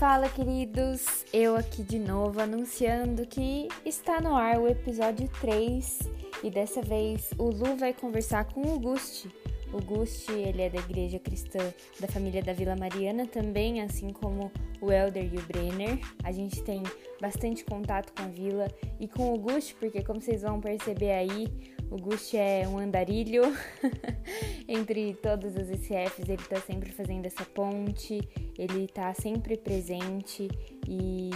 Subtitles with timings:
[0.00, 1.26] Fala, queridos!
[1.30, 5.98] Eu aqui de novo anunciando que está no ar o episódio 3
[6.42, 9.30] e dessa vez o Lu vai conversar com o Gusti.
[9.74, 11.58] O Gusti, ele é da igreja cristã
[12.00, 14.50] da família da Vila Mariana também, assim como
[14.80, 15.98] o Elder e o Brenner.
[16.24, 16.82] A gente tem
[17.20, 21.46] bastante contato com a vila e com o Gusti, porque como vocês vão perceber aí,
[21.90, 23.42] o Gusti é um andarilho.
[24.68, 28.20] Entre todas as ECFs, ele tá sempre fazendo essa ponte,
[28.56, 30.48] ele tá sempre presente.
[30.88, 31.30] E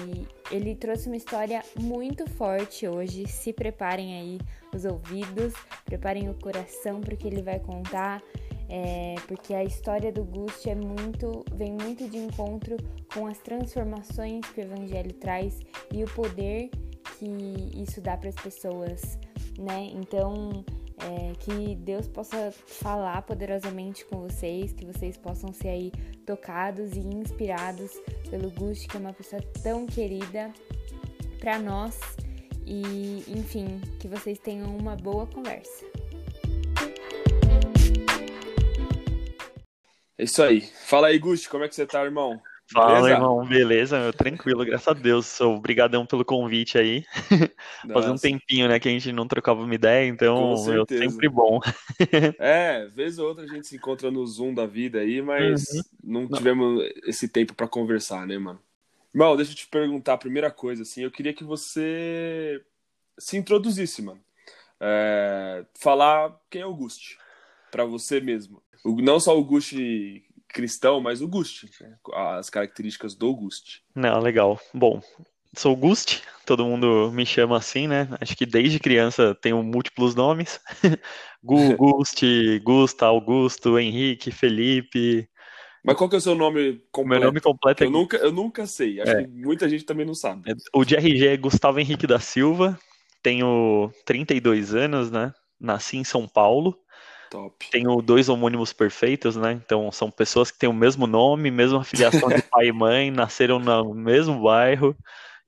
[0.51, 3.27] ele trouxe uma história muito forte hoje.
[3.27, 4.39] Se preparem aí
[4.73, 5.53] os ouvidos,
[5.85, 8.23] preparem o coração para que ele vai contar.
[8.69, 12.77] É, porque a história do Gusti é muito, vem muito de encontro
[13.13, 15.61] com as transformações que o Evangelho traz
[15.93, 16.71] e o poder
[17.19, 19.19] que isso dá para as pessoas
[19.59, 19.91] né?
[19.93, 20.65] Então,
[20.99, 25.93] é, que Deus possa falar poderosamente com vocês, que vocês possam ser aí
[26.25, 27.93] tocados e inspirados
[28.31, 30.53] pelo Gusti, que é uma pessoa tão querida
[31.39, 31.99] para nós.
[32.67, 35.85] E, enfim, que vocês tenham uma boa conversa.
[40.17, 40.63] É isso aí.
[40.87, 42.41] Fala aí, Gusti, como é que você tá, irmão?
[42.73, 43.11] Fala, beleza?
[43.11, 44.01] irmão, beleza?
[44.01, 45.41] Meu, tranquilo, graças a Deus.
[45.41, 47.05] Obrigadão pelo convite aí.
[47.93, 51.61] Fazia um tempinho, né, que a gente não trocava uma ideia, então meu, sempre bom.
[52.39, 55.83] é, vez ou outra a gente se encontra no Zoom da vida aí, mas uhum.
[56.03, 56.89] não tivemos não.
[57.07, 58.61] esse tempo para conversar, né, mano?
[59.15, 62.63] Irmão, deixa eu te perguntar a primeira coisa, assim, eu queria que você
[63.19, 64.21] se introduzisse, mano.
[64.81, 67.19] É, falar quem é o Gusti,
[67.71, 68.63] para você mesmo.
[68.85, 70.25] Não só o Gusti
[70.55, 71.97] cristão, mas o Gusti, né?
[72.39, 73.83] as características do Gusti.
[73.95, 74.59] Não, legal.
[74.73, 75.03] Bom,
[75.53, 78.09] sou Gusti, todo mundo me chama assim, né?
[78.21, 80.61] Acho que desde criança tenho múltiplos nomes.
[81.43, 85.29] Gu, Gusti, Gusta, Augusto, Henrique, Felipe.
[85.85, 87.21] Mas qual que é o seu nome completo?
[87.21, 87.87] Meu nome completo é...
[87.87, 89.25] Eu nunca, eu nunca sei, acho é.
[89.25, 90.55] que muita gente também não sabe.
[90.73, 92.79] O de RG é Gustavo Henrique da Silva,
[93.23, 95.33] tenho 32 anos, né?
[95.61, 96.79] Nasci em São Paulo.
[97.35, 97.69] Top.
[97.69, 99.51] Tenho dois homônimos perfeitos, né?
[99.51, 103.59] Então são pessoas que têm o mesmo nome, mesma filiação de pai e mãe, nasceram
[103.59, 104.97] no mesmo bairro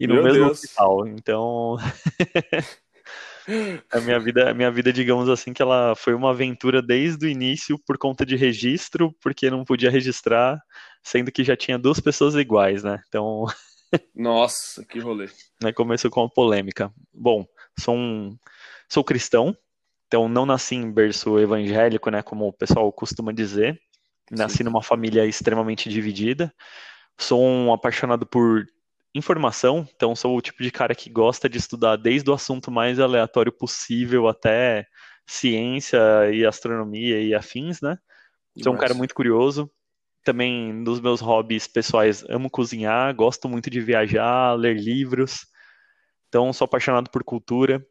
[0.00, 0.64] e no Meu mesmo Deus.
[0.64, 1.06] hospital.
[1.06, 1.76] Então
[3.88, 7.28] a minha vida, a minha vida, digamos assim, que ela foi uma aventura desde o
[7.28, 10.60] início por conta de registro, porque não podia registrar,
[11.04, 13.00] sendo que já tinha duas pessoas iguais, né?
[13.06, 13.44] Então
[14.12, 15.28] Nossa, que rolê.
[15.62, 16.92] Né, começou com uma polêmica.
[17.14, 17.46] Bom,
[17.78, 18.36] sou um,
[18.88, 19.56] sou cristão,
[20.06, 23.81] então, não nasci em berço evangélico, né, como o pessoal costuma dizer.
[24.31, 24.65] Nasci Sim.
[24.65, 26.53] numa família extremamente dividida.
[27.19, 28.65] Sou um apaixonado por
[29.15, 33.00] informação, então sou o tipo de cara que gosta de estudar desde o assunto mais
[33.00, 34.87] aleatório possível até
[35.27, 35.99] ciência
[36.33, 37.99] e astronomia e afins, né?
[38.62, 39.71] Sou um cara muito curioso.
[40.23, 45.47] Também nos meus hobbies pessoais, amo cozinhar, gosto muito de viajar, ler livros.
[46.28, 47.84] Então, sou apaixonado por cultura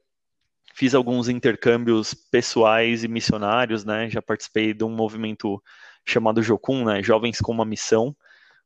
[0.75, 4.09] fiz alguns intercâmbios pessoais e missionários, né?
[4.09, 5.63] Já participei de um movimento
[6.05, 7.01] chamado Jocum, né?
[7.01, 8.15] Jovens com uma Missão,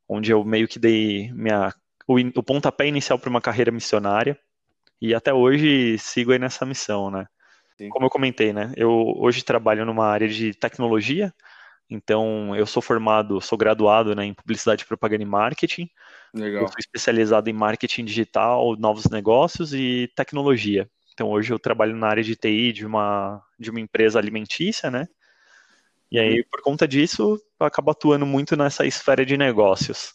[0.08, 1.72] onde eu meio que dei minha,
[2.06, 4.36] o, o pontapé inicial para uma carreira missionária.
[5.00, 7.26] E até hoje sigo aí nessa missão, né?
[7.78, 7.88] Sim.
[7.88, 8.72] Como eu comentei, né?
[8.76, 11.32] Eu hoje trabalho numa área de tecnologia,
[11.88, 15.88] então eu sou formado, sou graduado né, em publicidade, propaganda e marketing.
[16.34, 16.62] Legal.
[16.62, 20.90] Eu sou especializado em marketing digital, novos negócios e tecnologia.
[21.20, 25.06] Então hoje eu trabalho na área de TI de uma, de uma empresa alimentícia, né?
[26.10, 26.44] E aí, uhum.
[26.50, 30.14] por conta disso, eu acabo atuando muito nessa esfera de negócios.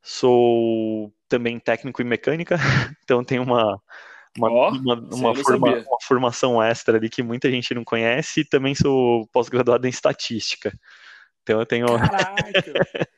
[0.00, 2.54] Sou também técnico em mecânica,
[3.02, 3.82] então tenho uma,
[4.38, 8.48] uma, oh, uma, uma, forma, uma, formação extra ali que muita gente não conhece e
[8.48, 10.72] também sou pós-graduado em estatística.
[11.42, 11.86] Então eu tenho.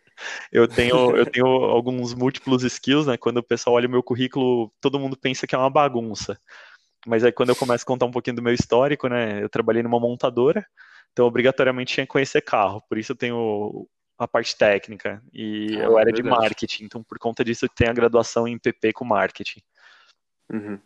[0.50, 3.18] eu tenho, eu tenho alguns múltiplos skills, né?
[3.18, 6.40] Quando o pessoal olha o meu currículo, todo mundo pensa que é uma bagunça.
[7.06, 9.42] Mas aí quando eu começo a contar um pouquinho do meu histórico, né?
[9.42, 10.64] Eu trabalhei numa montadora,
[11.12, 12.82] então obrigatoriamente tinha que conhecer carro.
[12.88, 13.88] Por isso eu tenho
[14.18, 15.22] a parte técnica.
[15.32, 18.58] E ah, eu era de marketing, então por conta disso eu tenho a graduação em
[18.58, 19.60] PP com marketing.
[20.52, 20.78] Uhum.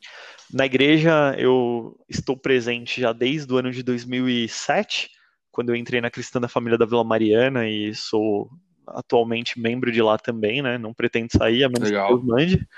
[0.52, 5.10] Na igreja eu estou presente já desde o ano de 2007,
[5.50, 8.50] quando eu entrei na Cristã da Família da Vila Mariana e sou
[8.86, 10.78] atualmente membro de lá também, né?
[10.78, 12.06] Não pretendo sair, a menos Legal.
[12.06, 12.68] que Deus mande.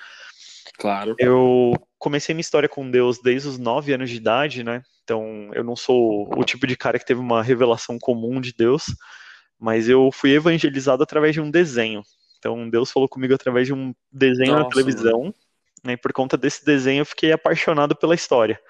[0.78, 1.16] Claro.
[1.18, 4.82] Eu comecei minha história com Deus desde os nove anos de idade, né?
[5.02, 8.84] Então, eu não sou o tipo de cara que teve uma revelação comum de Deus,
[9.58, 12.02] mas eu fui evangelizado através de um desenho.
[12.38, 15.34] Então, Deus falou comigo através de um desenho Nossa, na televisão,
[15.82, 15.94] né?
[15.94, 18.60] e por conta desse desenho eu fiquei apaixonado pela história,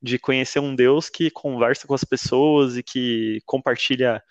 [0.00, 4.22] de conhecer um Deus que conversa com as pessoas e que compartilha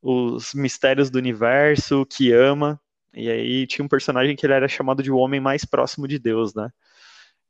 [0.00, 2.80] os mistérios do universo, que ama.
[3.14, 6.18] E aí tinha um personagem que ele era chamado de o homem mais próximo de
[6.18, 6.70] Deus, né?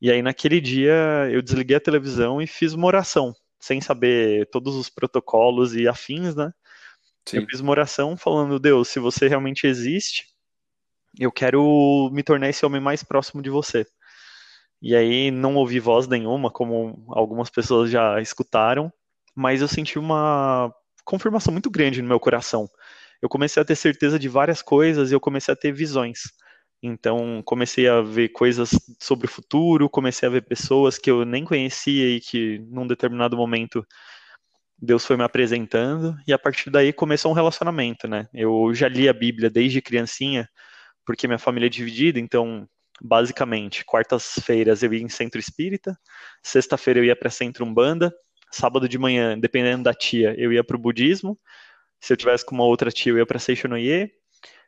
[0.01, 4.75] E aí naquele dia eu desliguei a televisão e fiz uma oração, sem saber todos
[4.75, 6.53] os protocolos e afins, né?
[7.27, 7.39] Sim.
[7.39, 10.27] Eu fiz uma oração falando, Deus, se você realmente existe,
[11.19, 13.87] eu quero me tornar esse homem mais próximo de você.
[14.81, 18.93] E aí não ouvi voz nenhuma, como algumas pessoas já escutaram,
[19.35, 20.75] mas eu senti uma
[21.05, 22.69] confirmação muito grande no meu coração.
[23.23, 26.23] Eu comecei a ter certeza de várias coisas e eu comecei a ter visões.
[26.83, 28.71] Então, comecei a ver coisas
[29.01, 33.37] sobre o futuro, comecei a ver pessoas que eu nem conhecia e que, num determinado
[33.37, 33.87] momento,
[34.77, 36.17] Deus foi me apresentando.
[36.27, 38.27] E a partir daí começou um relacionamento, né?
[38.35, 40.49] Eu já li a Bíblia desde criancinha,
[41.07, 42.69] porque minha família é dividida, então,
[43.01, 45.97] basicamente, quartas-feiras eu ia em centro espírita,
[46.43, 48.13] sexta-feira eu ia para centro umbanda,
[48.51, 51.39] sábado de manhã, dependendo da tia, eu ia para o budismo.
[52.03, 54.11] Se eu tivesse com uma outra tia, eu ia para Seixonoye.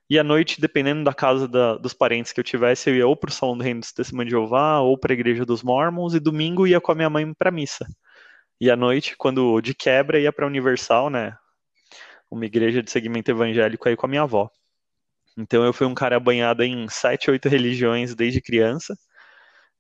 [0.09, 3.17] E à noite, dependendo da casa da, dos parentes que eu tivesse, eu ia ou
[3.17, 6.15] para o Salão do Reino do Testemunho de Jeová, ou para a Igreja dos Mormons,
[6.15, 7.87] e domingo ia com a minha mãe para missa.
[8.61, 11.37] E à noite, quando de quebra, ia para Universal, né?
[12.31, 14.49] Uma igreja de segmento evangélico aí com a minha avó.
[15.37, 18.97] Então eu fui um cara banhado em sete, oito religiões desde criança.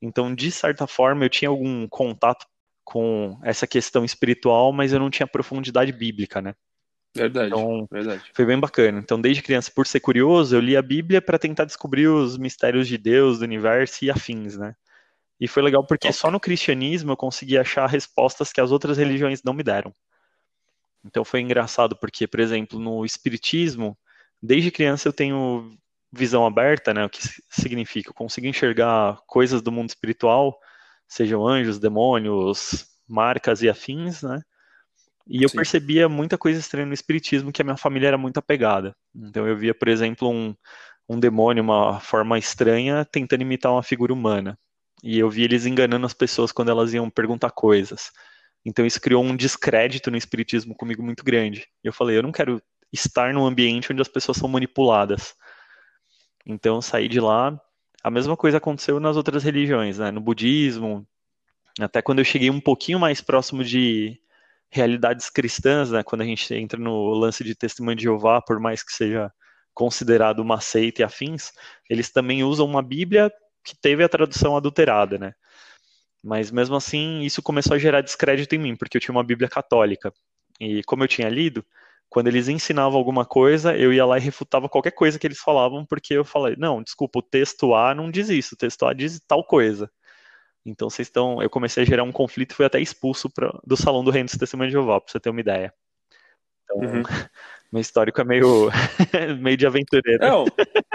[0.02, 2.46] Então, de certa forma, eu tinha algum contato
[2.84, 6.54] com essa questão espiritual, mas eu não tinha profundidade bíblica, né?
[7.14, 8.22] Verdade, então, verdade.
[8.32, 8.98] Foi bem bacana.
[8.98, 12.88] Então, desde criança, por ser curioso, eu li a Bíblia para tentar descobrir os mistérios
[12.88, 14.74] de Deus, do universo e afins, né?
[15.38, 19.42] E foi legal porque só no cristianismo eu consegui achar respostas que as outras religiões
[19.42, 19.92] não me deram.
[21.04, 23.96] Então foi engraçado porque, por exemplo, no espiritismo,
[24.42, 25.76] desde criança eu tenho
[26.10, 27.04] visão aberta, né?
[27.04, 27.20] O que
[27.50, 28.10] significa?
[28.10, 30.58] Eu consigo enxergar coisas do mundo espiritual,
[31.06, 34.40] sejam anjos, demônios, marcas e afins, né?
[35.26, 35.56] E eu Sim.
[35.56, 38.94] percebia muita coisa estranha no espiritismo que a minha família era muito apegada.
[39.14, 40.54] Então eu via, por exemplo, um,
[41.08, 44.58] um demônio, uma forma estranha, tentando imitar uma figura humana.
[45.02, 48.10] E eu via eles enganando as pessoas quando elas iam perguntar coisas.
[48.64, 51.66] Então isso criou um descrédito no espiritismo comigo muito grande.
[51.82, 52.60] E eu falei, eu não quero
[52.92, 55.34] estar num ambiente onde as pessoas são manipuladas.
[56.46, 57.58] Então saí de lá.
[58.02, 60.10] A mesma coisa aconteceu nas outras religiões, né?
[60.10, 61.06] No budismo,
[61.80, 64.18] até quando eu cheguei um pouquinho mais próximo de
[64.74, 68.82] realidades cristãs, né, quando a gente entra no lance de testemunho de Jeová, por mais
[68.82, 69.32] que seja
[69.72, 71.52] considerado uma seita e afins,
[71.88, 73.32] eles também usam uma Bíblia
[73.64, 75.32] que teve a tradução adulterada, né?
[76.22, 79.48] Mas mesmo assim, isso começou a gerar descrédito em mim, porque eu tinha uma Bíblia
[79.48, 80.12] católica.
[80.58, 81.64] E como eu tinha lido,
[82.08, 85.86] quando eles ensinavam alguma coisa, eu ia lá e refutava qualquer coisa que eles falavam,
[85.86, 89.20] porque eu falei, não, desculpa, o texto A não diz isso, o texto A diz
[89.26, 89.90] tal coisa.
[90.64, 91.42] Então vocês estão.
[91.42, 94.28] Eu comecei a gerar um conflito e fui até expulso pra, do salão do Reino
[94.28, 95.72] do Testemunho de Jeová, pra você ter uma ideia.
[96.64, 97.02] Então, uhum.
[97.70, 98.70] meu histórico é meio,
[99.40, 100.20] meio de aventureiro.
[100.20, 100.44] Não,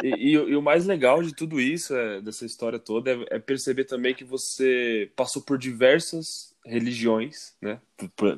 [0.04, 3.39] e, e, e, o mais legal de tudo isso, é, dessa história toda, é, é,
[3.39, 7.80] perceber também que você passou por diversas religiões, né,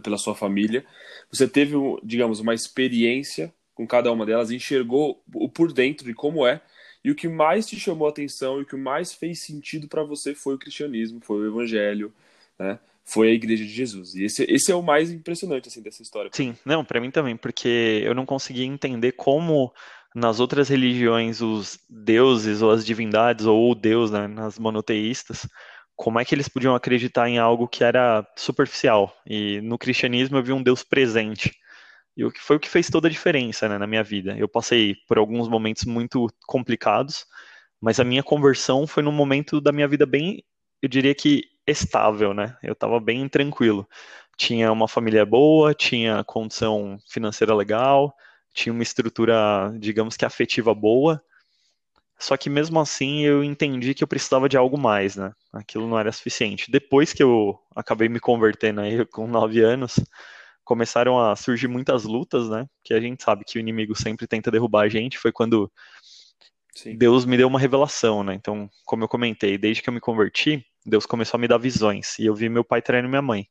[0.04, 0.86] pela sua família.
[1.32, 6.46] Você teve, digamos, uma experiência com cada uma delas, enxergou o por dentro de como
[6.46, 6.62] é,
[7.04, 10.04] e o que mais te chamou a atenção e o que mais fez sentido para
[10.04, 12.14] você foi o cristianismo, foi o evangelho,
[12.58, 12.80] né?
[13.04, 14.16] Foi a igreja de Jesus.
[14.16, 16.30] E esse, esse é o mais impressionante assim dessa história.
[16.34, 19.74] Sim, não, para mim também, porque eu não conseguia entender como
[20.14, 25.48] nas outras religiões os deuses ou as divindades ou o Deus, né, nas monoteístas,
[25.96, 29.16] como é que eles podiam acreditar em algo que era superficial?
[29.26, 31.52] E no cristianismo eu vi um Deus presente.
[32.16, 34.36] E o que foi o que fez toda a diferença né, na minha vida.
[34.38, 37.26] Eu passei por alguns momentos muito complicados,
[37.80, 40.44] mas a minha conversão foi num momento da minha vida bem,
[40.82, 42.58] eu diria que estável, né?
[42.64, 43.88] Eu estava bem tranquilo.
[44.38, 48.14] Tinha uma família boa, tinha condição financeira legal,
[48.54, 51.22] tinha uma estrutura, digamos que afetiva boa.
[52.20, 55.34] Só que mesmo assim eu entendi que eu precisava de algo mais, né?
[55.52, 56.70] Aquilo não era suficiente.
[56.72, 60.00] Depois que eu acabei me convertendo aí com nove anos,
[60.72, 62.66] começaram a surgir muitas lutas, né?
[62.82, 65.18] Que a gente sabe que o inimigo sempre tenta derrubar a gente.
[65.18, 65.70] Foi quando
[66.74, 66.96] Sim.
[66.96, 68.34] Deus me deu uma revelação, né?
[68.36, 72.18] Então, como eu comentei, desde que eu me converti, Deus começou a me dar visões.
[72.18, 73.48] E eu vi meu pai traindo minha mãe.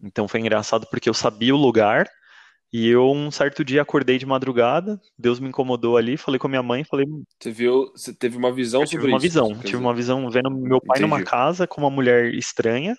[0.00, 2.08] Então foi engraçado porque eu sabia o lugar.
[2.72, 6.50] E eu, um certo dia, acordei de madrugada, Deus me incomodou ali, falei com a
[6.50, 7.04] minha mãe, falei...
[7.40, 9.26] Você viu, você teve uma visão sobre tive uma isso?
[9.26, 11.10] Visão, tive uma visão vendo meu pai Entendi.
[11.10, 12.96] numa casa com uma mulher estranha,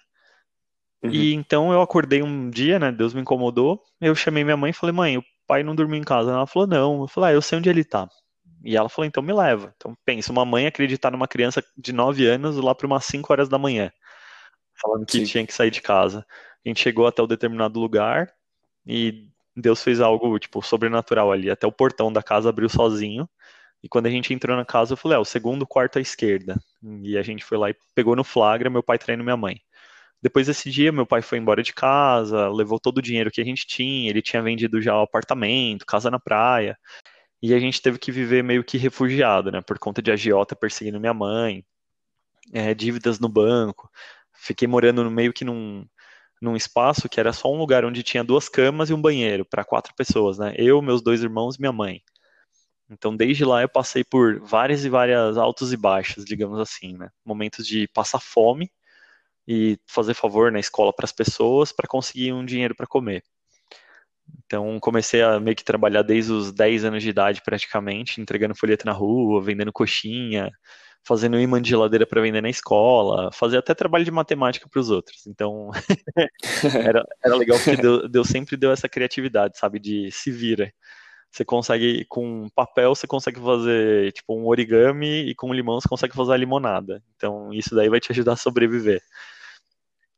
[1.07, 1.13] Uhum.
[1.13, 2.91] E então eu acordei um dia, né?
[2.91, 3.81] Deus me incomodou.
[3.99, 6.31] Eu chamei minha mãe e falei, mãe, o pai não dormiu em casa.
[6.31, 7.01] Ela falou, não.
[7.01, 8.07] Eu falei, ah, eu sei onde ele tá.
[8.63, 9.73] E ela falou, então me leva.
[9.75, 13.47] Então pensa, uma mãe acreditar numa criança de 9 anos lá para umas 5 horas
[13.47, 13.91] da manhã,
[14.81, 15.25] falando que Sim.
[15.25, 16.25] tinha que sair de casa.
[16.65, 18.31] A gente chegou até o determinado lugar
[18.87, 21.49] e Deus fez algo, tipo, sobrenatural ali.
[21.49, 23.29] Até o portão da casa abriu sozinho.
[23.83, 26.59] E quando a gente entrou na casa, eu falei, é, o segundo quarto à esquerda.
[27.03, 29.61] E a gente foi lá e pegou no flagra, meu pai traindo minha mãe.
[30.21, 33.45] Depois desse dia, meu pai foi embora de casa, levou todo o dinheiro que a
[33.45, 36.77] gente tinha, ele tinha vendido já o apartamento, casa na praia.
[37.41, 39.61] E a gente teve que viver meio que refugiado, né?
[39.61, 41.63] Por conta de agiota perseguindo minha mãe,
[42.53, 43.89] é, dívidas no banco.
[44.33, 45.85] Fiquei morando no meio que num,
[46.41, 49.63] num espaço que era só um lugar onde tinha duas camas e um banheiro para
[49.65, 50.53] quatro pessoas, né?
[50.57, 52.01] Eu, meus dois irmãos e minha mãe.
[52.89, 57.09] Então, desde lá eu passei por várias e várias altos e baixos, digamos assim, né?
[57.25, 58.71] Momentos de passar fome
[59.47, 63.23] e fazer favor na escola para as pessoas para conseguir um dinheiro para comer.
[64.45, 68.85] Então, comecei a meio que trabalhar desde os 10 anos de idade, praticamente, entregando folheto
[68.85, 70.51] na rua, vendendo coxinha,
[71.03, 74.89] fazendo imã de geladeira para vender na escola, fazer até trabalho de matemática para os
[74.89, 75.27] outros.
[75.27, 75.69] Então,
[76.89, 80.73] era, era legal porque Deus, Deus sempre deu essa criatividade, sabe, de se vira.
[81.31, 86.15] Você consegue, com papel, você consegue fazer, tipo, um origami e com limão você consegue
[86.15, 87.03] fazer a limonada.
[87.15, 89.01] Então, isso daí vai te ajudar a sobreviver.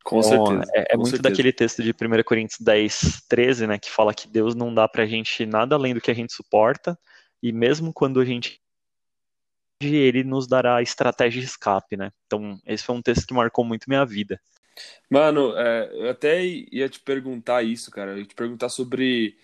[0.07, 0.71] Com então, certeza.
[0.73, 1.29] É, é com muito certeza.
[1.29, 5.05] daquele texto de 1 Coríntios 10, 13, né, que fala que Deus não dá pra
[5.05, 6.97] gente nada além do que a gente suporta,
[7.43, 8.61] e mesmo quando a gente
[9.81, 12.11] ele nos dará estratégia de escape, né?
[12.25, 14.39] Então, esse foi um texto que marcou muito minha vida.
[15.09, 18.11] Mano, é, eu até ia te perguntar isso, cara.
[18.11, 19.37] Eu ia te perguntar sobre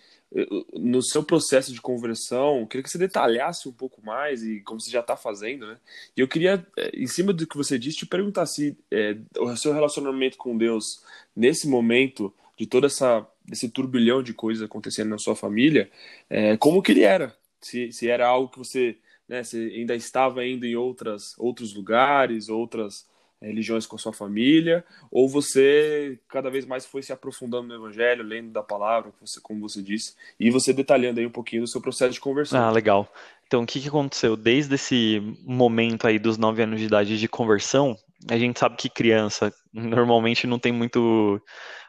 [0.73, 4.89] no seu processo de conversão, queria que você detalhasse um pouco mais e como você
[4.89, 5.77] já está fazendo, né?
[6.17, 9.55] E eu queria, é, em cima do que você disse, te perguntar se é, o
[9.55, 11.03] seu relacionamento com Deus
[11.35, 15.91] nesse momento de toda essa esse turbilhão de coisas acontecendo na sua família,
[16.29, 17.35] é, como que ele era?
[17.59, 18.97] Se, se era algo que você,
[19.27, 23.05] né, você ainda estava indo em outras outros lugares, outras
[23.47, 28.23] religiões com a sua família, ou você cada vez mais foi se aprofundando no evangelho,
[28.23, 31.81] lendo da palavra, você, como você disse, e você detalhando aí um pouquinho do seu
[31.81, 32.61] processo de conversão.
[32.61, 33.11] Ah, legal.
[33.45, 34.35] Então, o que, que aconteceu?
[34.35, 37.95] Desde esse momento aí dos nove anos de idade de conversão,
[38.29, 41.41] a gente sabe que criança normalmente não tem muito,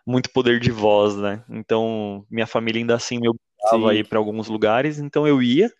[0.07, 1.43] muito poder de voz, né?
[1.49, 5.71] Então, minha família ainda assim me obrigava a ir para alguns lugares, então eu ia,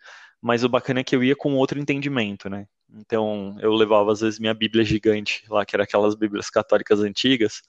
[0.41, 2.67] mas o bacana é que eu ia com outro entendimento, né?
[2.97, 7.63] Então, eu levava às vezes minha Bíblia gigante lá, que era aquelas Bíblias católicas antigas,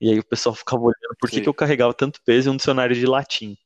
[0.00, 2.56] e aí o pessoal ficava olhando por que, que eu carregava tanto peso em um
[2.56, 3.56] dicionário de latim.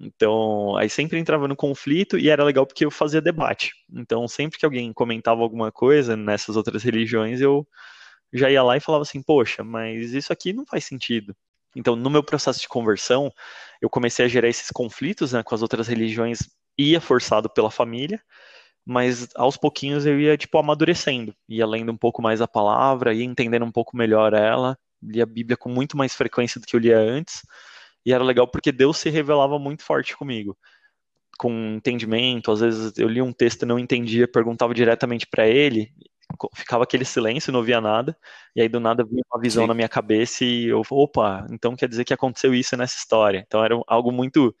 [0.00, 3.72] Então, aí sempre entrava no conflito e era legal porque eu fazia debate.
[3.92, 7.66] Então, sempre que alguém comentava alguma coisa nessas outras religiões, eu
[8.32, 11.34] já ia lá e falava assim: Poxa, mas isso aqui não faz sentido.
[11.74, 13.32] Então, no meu processo de conversão,
[13.80, 16.38] eu comecei a gerar esses conflitos né, com as outras religiões,
[16.78, 18.22] ia forçado pela família,
[18.88, 23.22] mas aos pouquinhos eu ia, tipo, amadurecendo, ia lendo um pouco mais a palavra, ia
[23.22, 26.80] entendendo um pouco melhor ela, lia a Bíblia com muito mais frequência do que eu
[26.80, 27.42] lia antes,
[28.06, 30.56] e era legal porque Deus se revelava muito forte comigo,
[31.38, 35.92] com entendimento, às vezes eu lia um texto e não entendia, perguntava diretamente para ele,
[36.54, 38.16] ficava aquele silêncio, não via nada,
[38.56, 39.68] e aí do nada vinha uma visão Sim.
[39.68, 43.44] na minha cabeça e eu, opa, então quer dizer que aconteceu isso nessa história.
[43.46, 44.56] Então era algo muito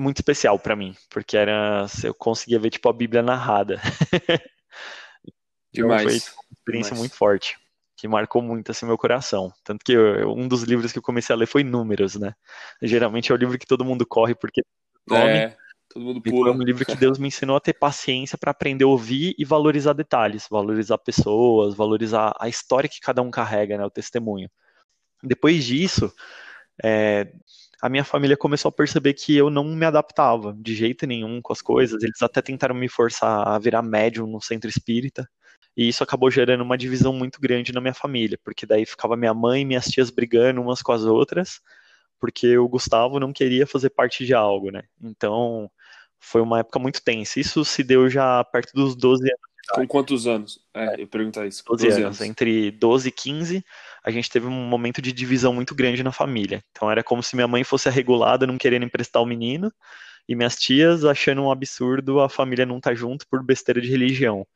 [0.00, 3.80] muito especial para mim, porque era eu conseguia ver tipo a Bíblia narrada.
[5.72, 6.02] Demais.
[6.02, 6.98] Então, foi uma experiência Demais.
[6.98, 7.58] muito forte,
[7.96, 9.52] que marcou muito assim meu coração.
[9.62, 12.34] Tanto que eu, um dos livros que eu comecei a ler foi Números, né?
[12.82, 14.62] Geralmente é o livro que todo mundo corre porque
[15.06, 15.56] nome, é,
[15.88, 16.50] todo mundo pula.
[16.50, 19.34] E foi um livro que Deus me ensinou a ter paciência para aprender a ouvir
[19.38, 24.50] e valorizar detalhes, valorizar pessoas, valorizar a história que cada um carrega, né, o testemunho.
[25.22, 26.12] Depois disso,
[26.82, 27.30] é,
[27.82, 31.52] a minha família começou a perceber que eu não me adaptava de jeito nenhum com
[31.52, 32.02] as coisas.
[32.02, 35.28] Eles até tentaram me forçar a virar médium no centro espírita.
[35.76, 39.32] E isso acabou gerando uma divisão muito grande na minha família, porque daí ficava minha
[39.32, 41.60] mãe e minhas tias brigando umas com as outras,
[42.18, 44.82] porque o Gustavo não queria fazer parte de algo, né?
[45.00, 45.70] Então,
[46.18, 47.40] foi uma época muito tensa.
[47.40, 49.50] Isso se deu já perto dos 12 anos.
[49.72, 50.60] Com quantos anos?
[50.74, 51.62] É, eu perguntar isso.
[51.64, 52.20] 12, 12 anos.
[52.20, 52.30] anos.
[52.30, 53.64] Entre 12 e 15,
[54.04, 56.62] a gente teve um momento de divisão muito grande na família.
[56.70, 59.72] Então era como se minha mãe fosse a regulada, não querendo emprestar o menino,
[60.28, 63.88] e minhas tias achando um absurdo a família não estar tá junto por besteira de
[63.88, 64.46] religião.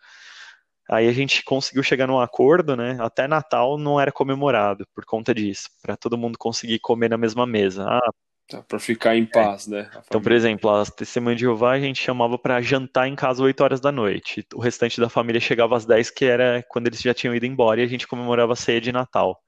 [0.88, 2.96] Aí a gente conseguiu chegar num acordo, né?
[3.00, 7.46] Até Natal não era comemorado por conta disso, para todo mundo conseguir comer na mesma
[7.46, 7.86] mesa.
[7.88, 8.10] Ah,
[8.46, 9.90] Tá, para ficar em paz, né?
[10.06, 13.40] Então, por exemplo, as testemunhas de Jeová a gente chamava para jantar em casa às
[13.40, 14.46] 8 horas da noite.
[14.54, 17.80] O restante da família chegava às 10, que era quando eles já tinham ido embora,
[17.80, 19.40] e a gente comemorava a ceia de Natal.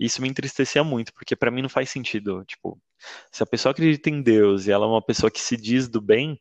[0.00, 2.44] Isso me entristecia muito, porque para mim não faz sentido.
[2.44, 2.76] Tipo,
[3.30, 6.00] se a pessoa acredita em Deus e ela é uma pessoa que se diz do
[6.00, 6.40] bem,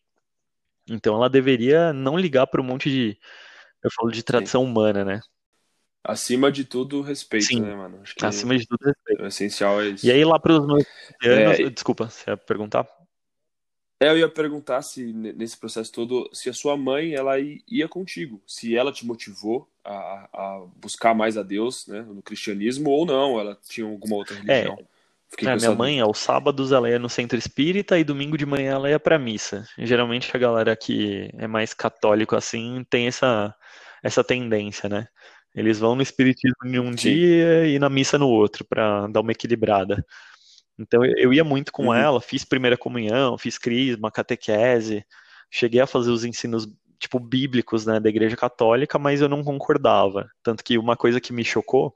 [0.89, 3.17] então ela deveria não ligar para um monte de.
[3.83, 4.71] Eu falo de tradição Sim.
[4.71, 5.21] humana, né?
[6.03, 7.99] Acima de tudo, respeito, Sim, né, mano?
[8.01, 9.23] Acho que acima de tudo, respeito.
[9.23, 10.05] O essencial é isso.
[10.05, 10.83] E aí, lá para os meus.
[11.23, 11.69] É...
[11.69, 12.85] Desculpa, você ia perguntar?
[14.03, 18.41] É, eu ia perguntar se nesse processo todo, se a sua mãe ela ia contigo,
[18.45, 23.39] se ela te motivou a, a buscar mais a Deus, né, no cristianismo ou não,
[23.39, 24.77] ela tinha alguma outra religião.
[24.77, 24.93] É.
[25.29, 28.73] Fiquei a minha mãe, aos sábados ela ia no centro espírita e domingo de manhã
[28.73, 29.65] ela ia pra missa.
[29.77, 33.55] Geralmente a galera que é mais católico assim tem essa,
[34.03, 35.07] essa tendência, né?
[35.55, 37.13] Eles vão no espiritismo em um Sim.
[37.13, 40.05] dia e na missa no outro, para dar uma equilibrada.
[40.77, 41.93] Então eu ia muito com uhum.
[41.93, 45.05] ela, fiz primeira comunhão, fiz crisma, catequese,
[45.51, 46.67] cheguei a fazer os ensinos
[46.97, 50.29] tipo bíblicos, né, da Igreja Católica, mas eu não concordava.
[50.41, 51.93] Tanto que uma coisa que me chocou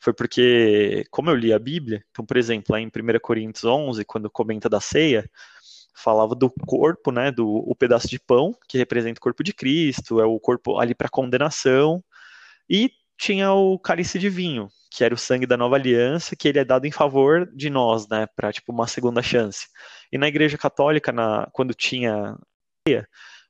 [0.00, 4.04] foi porque, como eu li a Bíblia, então, por exemplo, lá em 1 Coríntios 11,
[4.04, 5.30] quando comenta da ceia,
[5.94, 10.20] falava do corpo, né, do o pedaço de pão, que representa o corpo de Cristo,
[10.20, 12.02] é o corpo ali para condenação,
[12.68, 16.58] e tinha o cálice de vinho, que era o sangue da nova aliança, que ele
[16.58, 19.66] é dado em favor de nós, né, para tipo uma segunda chance.
[20.12, 22.36] E na Igreja Católica, na, quando tinha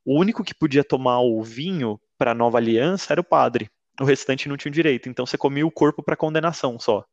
[0.04, 3.68] o único que podia tomar o vinho para a nova aliança era o padre.
[4.00, 5.08] O restante não tinha direito.
[5.08, 7.04] Então você comia o corpo para condenação só.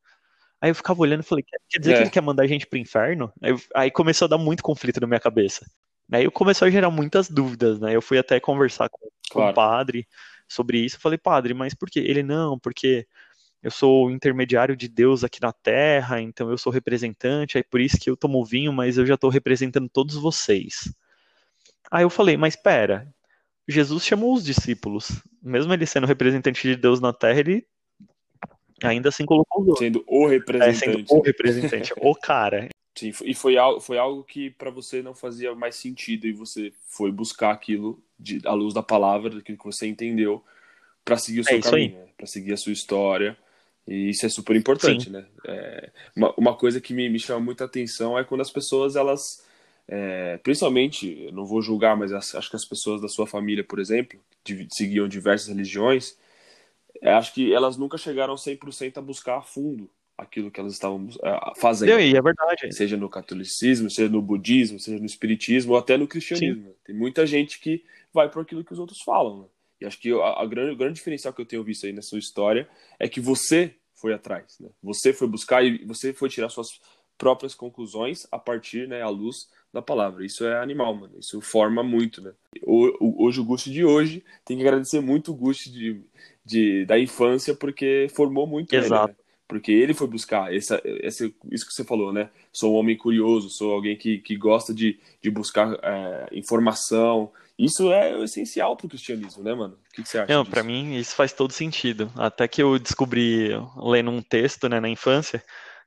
[0.62, 1.96] Aí eu ficava olhando e falei, quer dizer é.
[1.96, 3.34] que ele quer mandar a gente pro inferno?
[3.42, 5.66] Aí, aí, começou a dar muito conflito na minha cabeça.
[6.12, 7.96] Aí eu começou a gerar muitas dúvidas, né?
[7.96, 9.48] Eu fui até conversar com, claro.
[9.48, 10.08] com o padre
[10.48, 10.98] sobre isso.
[10.98, 12.00] Eu falei, padre, mas por quê?
[12.00, 13.08] Ele, não, porque
[13.62, 17.80] eu sou o intermediário de Deus aqui na Terra, então eu sou representante, aí por
[17.80, 20.94] isso que eu tomo vinho, mas eu já estou representando todos vocês.
[21.90, 23.08] Aí eu falei, mas pera,
[23.68, 25.22] Jesus chamou os discípulos.
[25.42, 27.66] Mesmo ele sendo representante de Deus na Terra, ele
[28.84, 29.86] ainda assim colocou os outros.
[29.86, 30.76] Sendo o representante.
[30.76, 32.68] É, sendo o representante, o cara.
[32.96, 36.72] Sim, e foi algo, foi algo que para você não fazia mais sentido e você
[36.88, 40.44] foi buscar aquilo de, à luz da palavra, daquilo que você entendeu,
[41.04, 42.08] para seguir o seu é caminho, né?
[42.16, 43.36] para seguir a sua história.
[43.88, 45.10] E isso é super importante, Sim.
[45.12, 45.26] né?
[45.46, 49.44] É, uma, uma coisa que me, me chama muita atenção é quando as pessoas elas
[49.88, 54.20] é, principalmente, não vou julgar, mas acho que as pessoas da sua família, por exemplo,
[54.44, 56.18] que seguiam diversas religiões,
[57.02, 61.08] é, acho que elas nunca chegaram 100% a buscar a fundo aquilo que elas estavam
[61.24, 62.00] é, fazendo.
[62.00, 62.72] E é verdade.
[62.74, 66.70] Seja no catolicismo, seja no budismo, seja no espiritismo, ou até no cristianismo.
[66.70, 66.76] Sim.
[66.86, 69.42] Tem muita gente que vai por aquilo que os outros falam.
[69.42, 69.46] Né?
[69.82, 72.02] E acho que a, a grande, o grande diferencial que eu tenho visto aí na
[72.02, 72.68] sua história
[73.00, 74.58] é que você foi atrás.
[74.60, 74.70] Né?
[74.82, 76.80] Você foi buscar e você foi tirar suas
[77.18, 80.26] próprias conclusões a partir, né, à luz da palavra.
[80.26, 81.14] Isso é animal, mano.
[81.20, 82.34] Isso forma muito, né?
[82.66, 86.02] Hoje, o Gusto de hoje, tem que agradecer muito o Gusto de,
[86.44, 89.12] de, da infância, porque formou muito Exato.
[89.12, 89.23] ele, né?
[89.48, 92.30] Porque ele foi buscar essa, essa, isso que você falou, né?
[92.52, 97.32] Sou um homem curioso, sou alguém que, que gosta de, de buscar é, informação.
[97.58, 99.76] Isso é o essencial pro cristianismo, né, mano?
[99.76, 100.34] O que, que você acha?
[100.34, 102.12] Não, para mim isso faz todo sentido.
[102.16, 105.44] Até que eu descobri lendo um texto, né, na infância,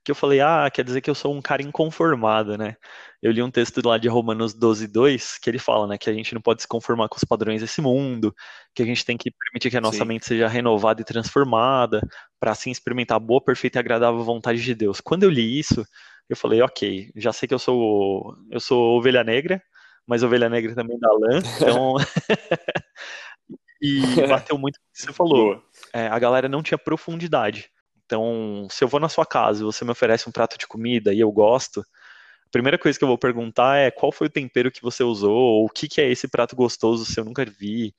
[0.06, 2.76] que eu falei, ah, quer dizer que eu sou um cara inconformado, né?
[3.20, 6.12] Eu li um texto lá de Romanos 12, 2, que ele fala, né, que a
[6.12, 8.32] gente não pode se conformar com os padrões desse mundo,
[8.72, 10.04] que a gente tem que permitir que a nossa Sim.
[10.04, 12.00] mente seja renovada e transformada,
[12.38, 15.00] para assim experimentar a boa, perfeita e agradável vontade de Deus.
[15.00, 15.84] Quando eu li isso,
[16.28, 19.60] eu falei, ok, já sei que eu sou eu sou ovelha negra,
[20.06, 21.96] mas ovelha negra também da lã, então
[23.82, 25.60] e bateu muito o que você falou.
[25.92, 27.68] É, a galera não tinha profundidade.
[28.06, 31.12] Então, se eu vou na sua casa e você me oferece um prato de comida
[31.12, 34.70] e eu gosto, a primeira coisa que eu vou perguntar é qual foi o tempero
[34.70, 37.94] que você usou, ou o que, que é esse prato gostoso se eu nunca vi.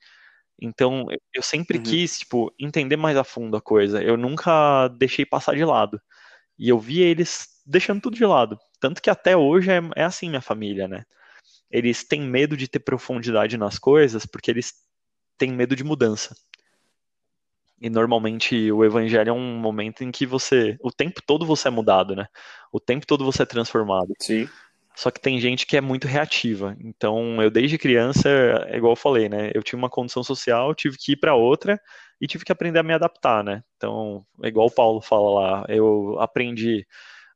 [0.60, 1.84] Então, eu sempre uhum.
[1.84, 4.02] quis, tipo, entender mais a fundo a coisa.
[4.02, 6.00] Eu nunca deixei passar de lado.
[6.58, 8.58] E eu via eles deixando tudo de lado.
[8.80, 11.04] Tanto que até hoje é, é assim minha família, né?
[11.70, 14.72] Eles têm medo de ter profundidade nas coisas porque eles
[15.36, 16.34] têm medo de mudança.
[17.80, 21.70] E normalmente o evangelho é um momento em que você, o tempo todo você é
[21.70, 22.26] mudado, né?
[22.72, 24.12] O tempo todo você é transformado.
[24.20, 24.48] Sim.
[24.96, 26.76] Só que tem gente que é muito reativa.
[26.80, 28.28] Então, eu desde criança,
[28.66, 29.52] é igual eu falei, né?
[29.54, 31.80] Eu tinha uma condição social, tive que ir para outra
[32.20, 33.62] e tive que aprender a me adaptar, né?
[33.76, 36.84] Então, é igual o Paulo fala lá, eu aprendi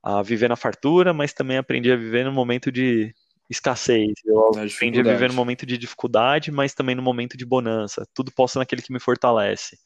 [0.03, 3.15] a viver na fartura, mas também aprendi a viver no momento de
[3.49, 4.13] escassez.
[4.25, 8.05] Eu aprendi a viver no momento de dificuldade, mas também no momento de bonança.
[8.13, 9.79] Tudo posso naquele que me fortalece.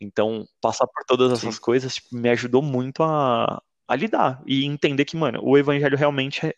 [0.00, 1.60] Então, passar por todas essas Sim.
[1.60, 6.46] coisas tipo, me ajudou muito a, a lidar e entender que, mano, o evangelho realmente,
[6.46, 6.54] é,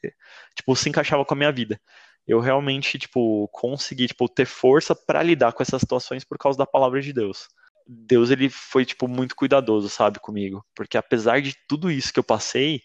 [0.55, 1.81] tipo, se encaixava com a minha vida.
[2.27, 6.67] Eu realmente, tipo, consegui, tipo, ter força para lidar com essas situações por causa da
[6.67, 7.49] palavra de Deus.
[7.87, 10.65] Deus, ele foi, tipo, muito cuidadoso, sabe, comigo.
[10.75, 12.81] Porque apesar de tudo isso que eu passei,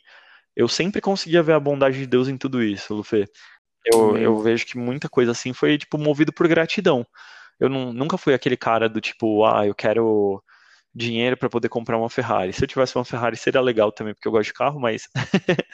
[0.56, 3.26] eu sempre conseguia ver a bondade de Deus em tudo isso, Lufê.
[3.86, 7.06] Eu, eu vejo que muita coisa assim foi, tipo, movido por gratidão.
[7.60, 10.44] Eu não, nunca fui aquele cara do tipo, ah, eu quero
[10.94, 12.54] dinheiro para poder comprar uma Ferrari.
[12.54, 15.08] Se eu tivesse uma Ferrari seria legal também, porque eu gosto de carro, mas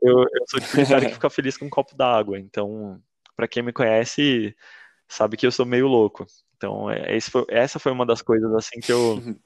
[0.00, 2.38] eu, eu, sou de cara que fica feliz com um copo d'água.
[2.38, 3.00] Então,
[3.36, 4.54] para quem me conhece,
[5.08, 6.26] sabe que eu sou meio louco.
[6.56, 9.20] Então, é, foi, essa foi uma das coisas assim que eu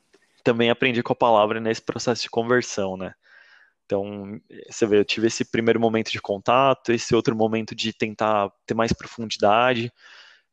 [0.44, 3.14] também aprendi com a palavra nesse processo de conversão, né?
[3.85, 8.51] Então, você vê, eu tive esse primeiro momento de contato, esse outro momento de tentar
[8.66, 9.92] ter mais profundidade.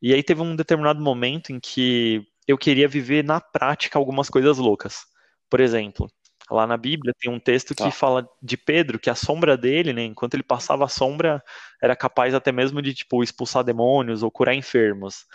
[0.04, 4.58] E aí teve um determinado momento em que eu queria viver na prática algumas coisas
[4.58, 5.06] loucas.
[5.50, 6.12] Por exemplo,
[6.52, 7.92] lá na Bíblia tem um texto que ah.
[7.92, 11.42] fala de Pedro, que a sombra dele, né, enquanto ele passava a sombra,
[11.82, 15.26] era capaz até mesmo de tipo expulsar demônios ou curar enfermos.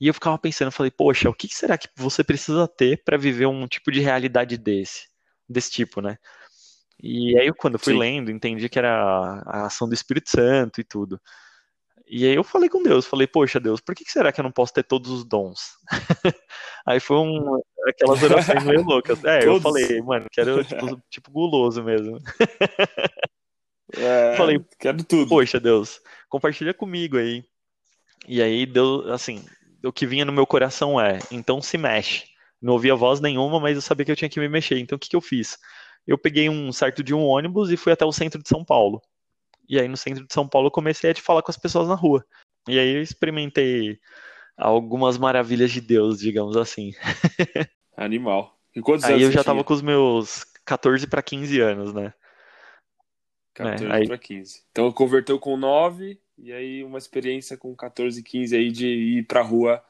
[0.00, 3.44] E eu ficava pensando, falei, poxa, o que será que você precisa ter para viver
[3.44, 5.08] um tipo de realidade desse,
[5.46, 6.16] desse tipo, né?
[7.02, 7.98] E aí, quando eu fui Sim.
[7.98, 11.20] lendo, entendi que era a ação do Espírito Santo e tudo.
[12.08, 14.52] E aí eu falei com Deus, falei, poxa Deus, por que será que eu não
[14.52, 15.76] posso ter todos os dons?
[16.86, 19.24] aí foi um, aquelas orações meio loucas.
[19.24, 22.18] É, eu falei, mano, quero tipo, tipo guloso mesmo.
[23.96, 25.28] É, falei, quero tudo.
[25.28, 27.44] Poxa Deus, compartilha comigo aí.
[28.26, 29.46] E aí deu, assim,
[29.82, 32.24] o que vinha no meu coração é, então se mexe.
[32.60, 34.76] Não ouvia voz nenhuma, mas eu sabia que eu tinha que me mexer.
[34.80, 35.56] Então o que, que eu fiz?
[36.06, 39.02] eu peguei um certo de um ônibus e fui até o centro de São Paulo.
[39.68, 41.88] E aí no centro de São Paulo eu comecei a te falar com as pessoas
[41.88, 42.24] na rua.
[42.68, 43.98] E aí eu experimentei
[44.56, 46.92] algumas maravilhas de Deus, digamos assim.
[47.96, 48.58] Animal.
[48.74, 52.12] E quantos aí eu já tava com os meus 14 para 15 anos, né?
[53.54, 54.06] 14 é, aí...
[54.06, 54.62] para 15.
[54.70, 59.40] Então converteu com 9 e aí uma experiência com 14, 15 aí de ir pra
[59.42, 59.82] rua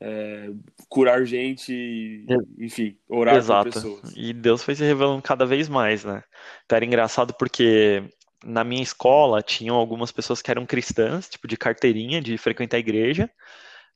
[0.00, 0.50] é,
[0.88, 2.24] curar gente,
[2.56, 3.70] enfim, orar Exato.
[3.70, 4.12] pessoas.
[4.16, 6.22] E Deus foi se revelando cada vez mais, né?
[6.64, 8.04] Então era engraçado porque
[8.44, 12.80] na minha escola tinham algumas pessoas que eram cristãs, tipo de carteirinha, de frequentar a
[12.80, 13.30] igreja,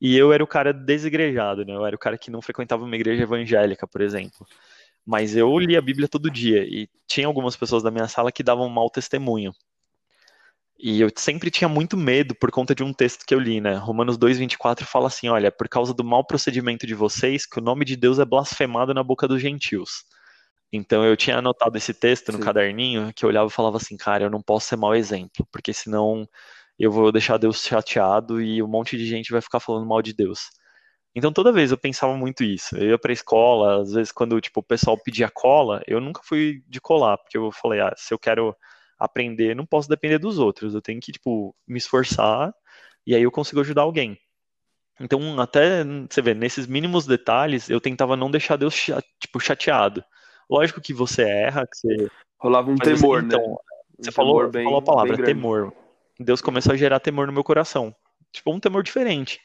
[0.00, 1.74] e eu era o cara desigrejado, né?
[1.74, 4.46] Eu era o cara que não frequentava uma igreja evangélica, por exemplo.
[5.06, 8.42] Mas eu lia a Bíblia todo dia e tinha algumas pessoas da minha sala que
[8.42, 9.52] davam mau testemunho.
[10.78, 13.76] E eu sempre tinha muito medo por conta de um texto que eu li, né?
[13.76, 17.84] Romanos 2:24 fala assim, olha, por causa do mau procedimento de vocês, que o nome
[17.84, 20.04] de Deus é blasfemado na boca dos gentios.
[20.72, 22.44] Então eu tinha anotado esse texto no Sim.
[22.44, 25.72] caderninho, que eu olhava e falava assim, cara, eu não posso ser mau exemplo, porque
[25.72, 26.26] senão
[26.78, 30.14] eu vou deixar Deus chateado e um monte de gente vai ficar falando mal de
[30.14, 30.50] Deus.
[31.14, 32.76] Então toda vez eu pensava muito isso.
[32.76, 36.62] Eu ia pra escola, às vezes quando tipo, o pessoal pedia cola, eu nunca fui
[36.66, 38.56] de colar, porque eu falei, ah, se eu quero
[38.98, 40.74] aprender, não posso depender dos outros.
[40.74, 42.54] Eu tenho que, tipo, me esforçar
[43.06, 44.16] e aí eu consigo ajudar alguém.
[45.00, 48.74] Então, até, você vê, nesses mínimos detalhes, eu tentava não deixar Deus,
[49.20, 50.04] tipo, chateado.
[50.52, 52.10] Lógico que você erra, que você...
[52.38, 53.56] Rolava um temor, você, então, né?
[53.98, 55.72] Você um falou, bem, falou a palavra, temor.
[56.20, 57.94] Deus começou a gerar temor no meu coração.
[58.32, 59.40] Tipo, um temor diferente.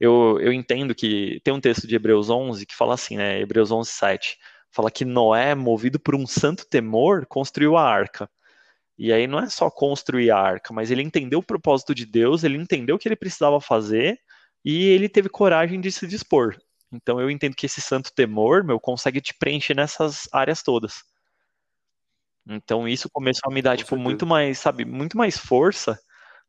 [0.00, 3.38] Eu, eu entendo que tem um texto de Hebreus 11 que fala assim, né?
[3.40, 4.38] Hebreus 11, 7.
[4.72, 8.28] Fala que Noé, movido por um santo temor, construiu a arca.
[8.98, 12.42] E aí não é só construir a arca, mas ele entendeu o propósito de Deus,
[12.42, 14.18] ele entendeu o que ele precisava fazer
[14.64, 16.56] e ele teve coragem de se dispor.
[16.92, 21.04] Então eu entendo que esse santo temor, meu, consegue te preencher nessas áreas todas.
[22.48, 25.98] Então isso começou a me dar, tipo, muito mais, sabe, muito mais força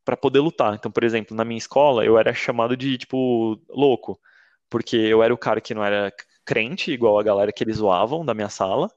[0.04, 0.74] para poder lutar.
[0.76, 4.20] Então, por exemplo, na minha escola, eu era chamado de, tipo, louco,
[4.70, 6.12] porque eu era o cara que não era
[6.46, 8.90] crente, igual a galera que eles zoavam da minha sala,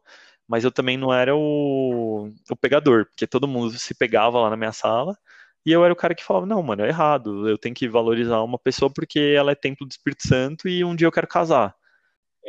[0.49, 4.57] mas eu também não era o, o pegador, porque todo mundo se pegava lá na
[4.57, 5.17] minha sala,
[5.65, 8.43] e eu era o cara que falava, não, mano, é errado, eu tenho que valorizar
[8.43, 11.75] uma pessoa porque ela é templo do Espírito Santo e um dia eu quero casar.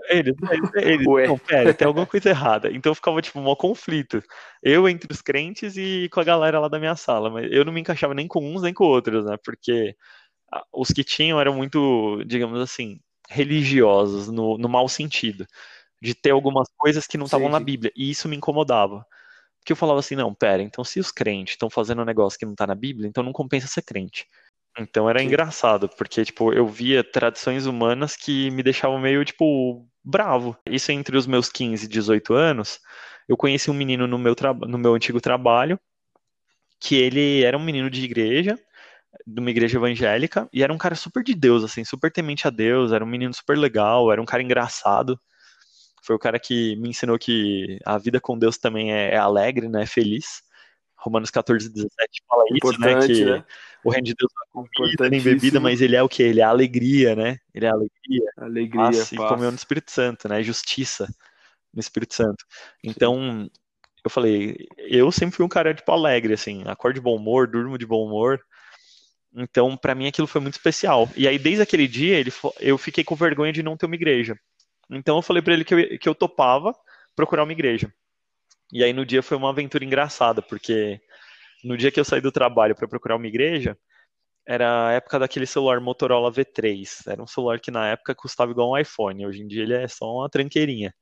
[0.10, 0.36] Eles,
[0.76, 1.28] eles, Ué.
[1.28, 2.70] não, pera, tem alguma coisa errada.
[2.72, 4.22] Então ficava, tipo, um conflito.
[4.62, 7.72] Eu entre os crentes e com a galera lá da minha sala, mas eu não
[7.74, 9.96] me encaixava nem com uns nem com outros, né, porque
[10.74, 13.00] os que tinham eram muito, digamos assim,
[13.30, 15.46] religiosos, no, no mau sentido
[16.02, 17.92] de ter algumas coisas que não estavam na Bíblia.
[17.96, 19.06] E isso me incomodava.
[19.66, 22.46] Porque eu falava assim, não, pera, então se os crentes estão fazendo um negócio que
[22.46, 24.28] não está na Bíblia, então não compensa ser crente.
[24.78, 25.26] Então era Sim.
[25.26, 30.56] engraçado, porque, tipo, eu via tradições humanas que me deixavam meio, tipo, bravo.
[30.68, 32.80] Isso entre os meus 15 e 18 anos,
[33.28, 34.36] eu conheci um menino no meu,
[34.68, 35.80] no meu antigo trabalho,
[36.80, 38.60] que ele era um menino de igreja,
[39.26, 42.52] de uma igreja evangélica, e era um cara super de Deus, assim, super temente a
[42.52, 45.20] Deus, era um menino super legal, era um cara engraçado
[46.06, 49.68] foi o cara que me ensinou que a vida com Deus também é, é alegre,
[49.68, 49.84] né?
[49.84, 50.44] É feliz.
[50.96, 53.08] Romanos 14, 17 fala isso, né?
[53.08, 53.46] Que né?
[53.84, 56.22] o reino de Deus não é comida nem bebida, mas ele é o que?
[56.22, 57.40] Ele é a alegria, né?
[57.54, 58.32] Ele é a alegria.
[58.38, 59.12] Alegria, paz.
[59.12, 60.44] E comeu no Espírito Santo, né?
[60.44, 61.08] Justiça
[61.74, 62.46] no Espírito Santo.
[62.84, 63.50] Então,
[64.04, 66.64] eu falei, eu sempre fui um cara, tipo, alegre, assim.
[66.68, 68.40] Acordo de bom humor, durmo de bom humor.
[69.36, 71.10] Então, para mim, aquilo foi muito especial.
[71.16, 74.40] E aí, desde aquele dia, ele, eu fiquei com vergonha de não ter uma igreja.
[74.90, 76.74] Então eu falei para ele que eu, que eu topava
[77.16, 77.92] procurar uma igreja.
[78.72, 81.00] E aí no dia foi uma aventura engraçada, porque
[81.64, 83.78] no dia que eu saí do trabalho para procurar uma igreja,
[84.48, 87.08] era a época daquele celular Motorola V3.
[87.08, 89.26] Era um celular que na época custava igual um iPhone.
[89.26, 90.94] Hoje em dia ele é só uma tranqueirinha.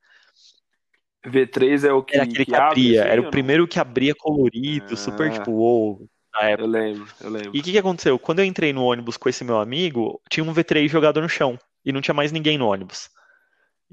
[1.25, 3.79] V3 é o que, era aquele que, que abria, abre, era assim, o primeiro que
[3.79, 4.97] abria colorido, Ah.
[4.97, 6.63] super tipo, wow, na época.
[6.63, 7.51] Eu lembro, eu lembro.
[7.53, 8.19] E o que, que aconteceu?
[8.19, 11.57] Quando eu entrei no ônibus com esse meu amigo, tinha um V3 jogado no chão
[11.85, 13.09] e não tinha mais ninguém no ônibus.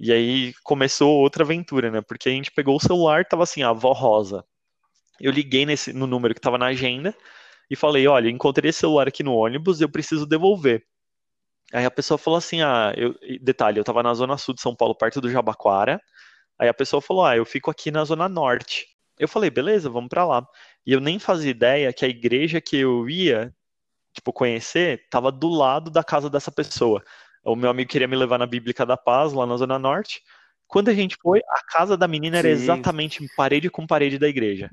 [0.01, 2.01] E aí começou outra aventura, né?
[2.01, 4.43] Porque a gente pegou o celular, tava assim, a avó Rosa.
[5.21, 7.15] Eu liguei nesse, no número que tava na agenda
[7.71, 10.83] e falei: olha, encontrei esse celular aqui no ônibus, eu preciso devolver.
[11.73, 14.75] Aí a pessoa falou assim: ah, eu, detalhe, eu tava na zona sul de São
[14.75, 16.01] Paulo, perto do Jabaquara.
[16.59, 18.87] Aí a pessoa falou: ah, eu fico aqui na zona norte.
[19.19, 20.47] Eu falei: beleza, vamos pra lá.
[20.87, 23.55] E eu nem fazia ideia que a igreja que eu ia,
[24.15, 27.05] tipo, conhecer, tava do lado da casa dessa pessoa.
[27.43, 30.23] O meu amigo queria me levar na Bíblica da Paz, lá na Zona Norte.
[30.67, 32.63] Quando a gente foi, a casa da menina era Sim.
[32.63, 34.71] exatamente parede com parede da igreja.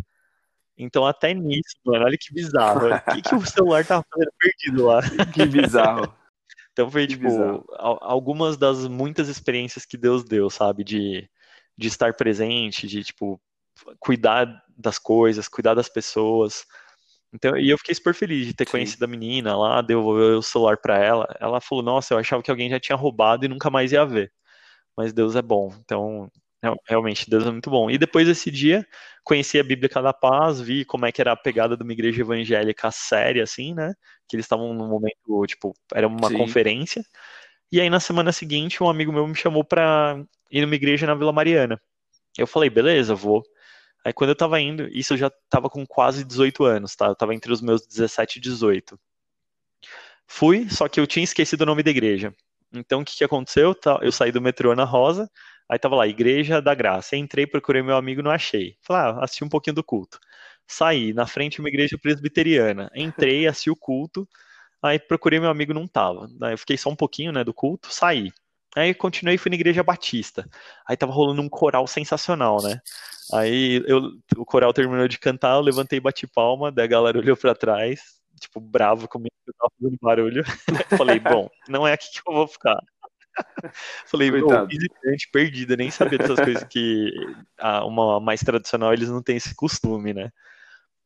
[0.78, 2.94] Então, até nisso, mano, olha que bizarro.
[2.94, 5.00] O que, que o celular tava fazendo perdido lá?
[5.34, 6.14] Que bizarro.
[6.72, 7.66] Então foi, Que tipo, bizarro.
[7.80, 10.84] algumas das muitas experiências que Deus deu, sabe?
[10.84, 11.28] De,
[11.76, 13.42] de estar presente, de, tipo,
[14.00, 16.68] cuidar das coisas, cuidar das pessoas.
[17.34, 18.72] Então, e eu fiquei super feliz de ter Sim.
[18.72, 21.28] conhecido a menina lá, devolver o celular pra ela.
[21.40, 24.32] Ela falou, nossa, eu achava que alguém já tinha roubado e nunca mais ia ver.
[24.98, 25.74] Mas Deus é bom.
[25.86, 26.30] Então,
[26.64, 27.90] real- realmente, Deus é muito bom.
[27.92, 28.86] E depois desse dia,
[29.24, 32.22] conheci a Bíblica da Paz, vi como é que era a pegada de uma igreja
[32.22, 33.94] evangélica séria, assim, né?
[34.30, 36.38] Que eles estavam num momento, tipo, era uma Sim.
[36.38, 37.04] conferência.
[37.72, 40.18] E aí, na semana seguinte, um amigo meu me chamou pra
[40.52, 41.80] ir numa igreja na Vila Mariana.
[42.38, 43.44] Eu falei, beleza, vou.
[44.06, 47.08] Aí quando eu tava indo, isso eu já tava com quase 18 anos, tá?
[47.08, 49.00] Eu tava entre os meus 17 e 18.
[50.28, 52.34] Fui, só que eu tinha esquecido o nome da igreja.
[52.74, 53.74] Então o que que aconteceu?
[53.74, 55.30] Tá, Eu saí do metrô na Rosa,
[55.70, 57.16] aí tava lá, Igreja da Graça.
[57.16, 58.78] Entrei, procurei meu amigo, não achei.
[58.82, 60.20] Falei, ah, assisti um pouquinho do culto.
[60.68, 62.92] Saí, na frente uma igreja presbiteriana.
[62.96, 64.28] Entrei, assisti o culto,
[64.82, 66.28] aí procurei meu amigo, não tava.
[66.42, 68.32] Aí eu fiquei só um pouquinho, né, do culto, saí.
[68.76, 70.48] Aí continuei e fui na igreja batista.
[70.88, 72.80] Aí tava rolando um coral sensacional, né?
[73.34, 77.18] Aí eu, o coral terminou de cantar, eu levantei e bati palma, daí a galera
[77.18, 78.00] olhou pra trás,
[78.40, 80.44] tipo, bravo comigo, eu tava fazendo barulho.
[80.98, 82.80] Falei, bom, não é aqui que eu vou ficar.
[84.06, 84.68] Falei, Coitado.
[84.68, 87.12] visitante perdida, nem sabia dessas coisas que
[87.58, 90.30] a, uma mais tradicional eles não têm esse costume, né?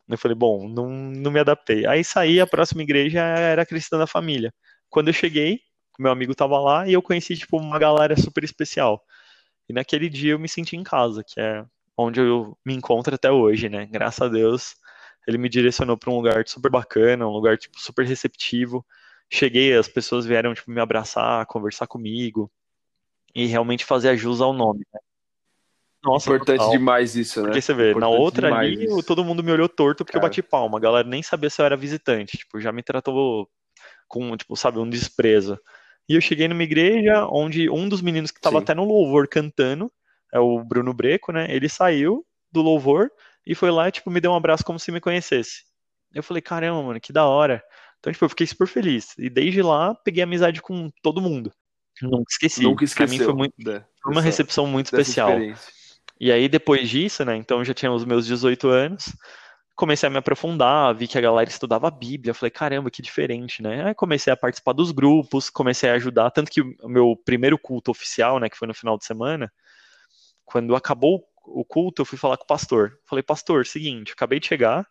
[0.08, 1.86] Eu falei, bom, não, não me adaptei.
[1.86, 4.54] Aí saí, a próxima igreja era a Cristã da Família.
[4.90, 5.62] Quando eu cheguei,
[6.00, 9.04] meu amigo tava lá e eu conheci, tipo, uma galera super especial.
[9.70, 11.66] E naquele dia eu me senti em casa, que é
[11.98, 13.86] onde eu me encontro até hoje, né?
[13.86, 14.76] Graças a Deus,
[15.28, 18.86] ele me direcionou para um lugar super bacana, um lugar, tipo, super receptivo.
[19.30, 22.52] Cheguei, as pessoas vieram, tipo, me abraçar, conversar comigo
[23.34, 25.00] e realmente fazer jus ao nome, né?
[26.04, 26.72] Nossa, Importante total.
[26.72, 27.48] demais isso, né?
[27.48, 29.04] Porque você vê, na Importante outra demais ali, isso.
[29.04, 30.30] todo mundo me olhou torto porque eu Cara.
[30.30, 30.78] bati palma.
[30.78, 32.38] A galera nem sabia se eu era visitante.
[32.38, 33.48] Tipo, já me tratou
[34.08, 35.60] com, tipo, sabe, um desprezo.
[36.12, 39.92] E eu cheguei numa igreja onde um dos meninos que estava até no louvor cantando,
[40.34, 41.48] é o Bruno Breco, né?
[41.50, 43.10] Ele saiu do louvor
[43.46, 45.64] e foi lá e, tipo, me deu um abraço como se me conhecesse.
[46.14, 47.64] Eu falei, caramba, mano, que da hora.
[48.00, 49.14] Então, tipo, eu fiquei super feliz.
[49.18, 51.52] E desde lá, peguei amizade com todo mundo.
[52.02, 52.64] Nunca esqueci.
[52.64, 55.30] Nunca Pra mim foi, muito, da- foi uma recepção muito especial.
[56.20, 57.36] E aí, depois disso, né?
[57.36, 59.16] Então, eu já tinha os meus 18 anos.
[59.82, 62.36] Comecei a me aprofundar, vi que a galera estudava a Bíblia.
[62.36, 63.84] Falei, caramba, que diferente, né?
[63.84, 66.30] Aí comecei a participar dos grupos, comecei a ajudar.
[66.30, 69.52] Tanto que o meu primeiro culto oficial, né, que foi no final de semana,
[70.46, 73.00] quando acabou o culto, eu fui falar com o pastor.
[73.10, 74.86] Falei, pastor, seguinte, acabei de chegar,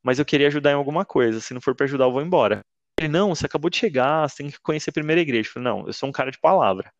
[0.00, 1.40] mas eu queria ajudar em alguma coisa.
[1.40, 2.60] Se não for pra ajudar, eu vou embora.
[3.00, 5.48] Ele, não, você acabou de chegar, você tem que conhecer a primeira igreja.
[5.48, 6.92] Eu falei, não, eu sou um cara de palavra.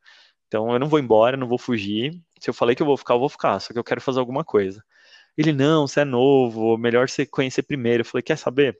[0.48, 2.10] Então eu não vou embora, não vou fugir.
[2.40, 3.60] Se eu falei que eu vou ficar, eu vou ficar.
[3.60, 4.82] Só que eu quero fazer alguma coisa.
[5.36, 8.00] Ele, não, você é novo, melhor você conhecer primeiro.
[8.02, 8.78] Eu falei, quer saber?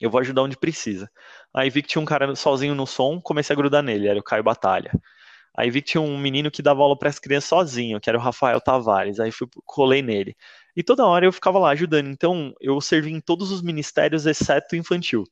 [0.00, 1.10] Eu vou ajudar onde precisa.
[1.54, 4.22] Aí vi que tinha um cara sozinho no som, comecei a grudar nele, era o
[4.22, 4.92] Caio Batalha.
[5.56, 8.18] Aí vi que tinha um menino que dava aula para as crianças sozinho, que era
[8.18, 9.18] o Rafael Tavares.
[9.18, 10.36] Aí fui, colei nele.
[10.76, 12.08] E toda hora eu ficava lá ajudando.
[12.08, 15.24] Então eu servi em todos os ministérios, exceto o infantil.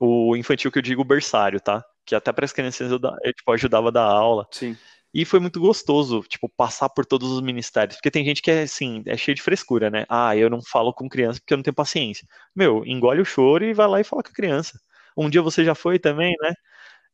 [0.00, 1.84] O infantil que eu digo berçário, tá?
[2.06, 4.46] Que até para as crianças eu, eu, tipo, ajudava a dar aula.
[4.50, 4.76] Sim.
[5.12, 7.96] E foi muito gostoso, tipo, passar por todos os ministérios.
[7.96, 10.06] Porque tem gente que é assim, é cheio de frescura, né?
[10.08, 12.26] Ah, eu não falo com criança porque eu não tenho paciência.
[12.54, 14.80] Meu, engole o choro e vai lá e fala com a criança.
[15.16, 16.54] Um dia você já foi também, né?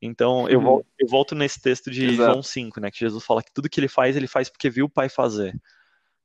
[0.00, 2.30] Então, eu, volto, eu volto nesse texto de Exato.
[2.30, 2.90] João 5, né?
[2.90, 5.58] Que Jesus fala que tudo que ele faz, ele faz porque viu o pai fazer.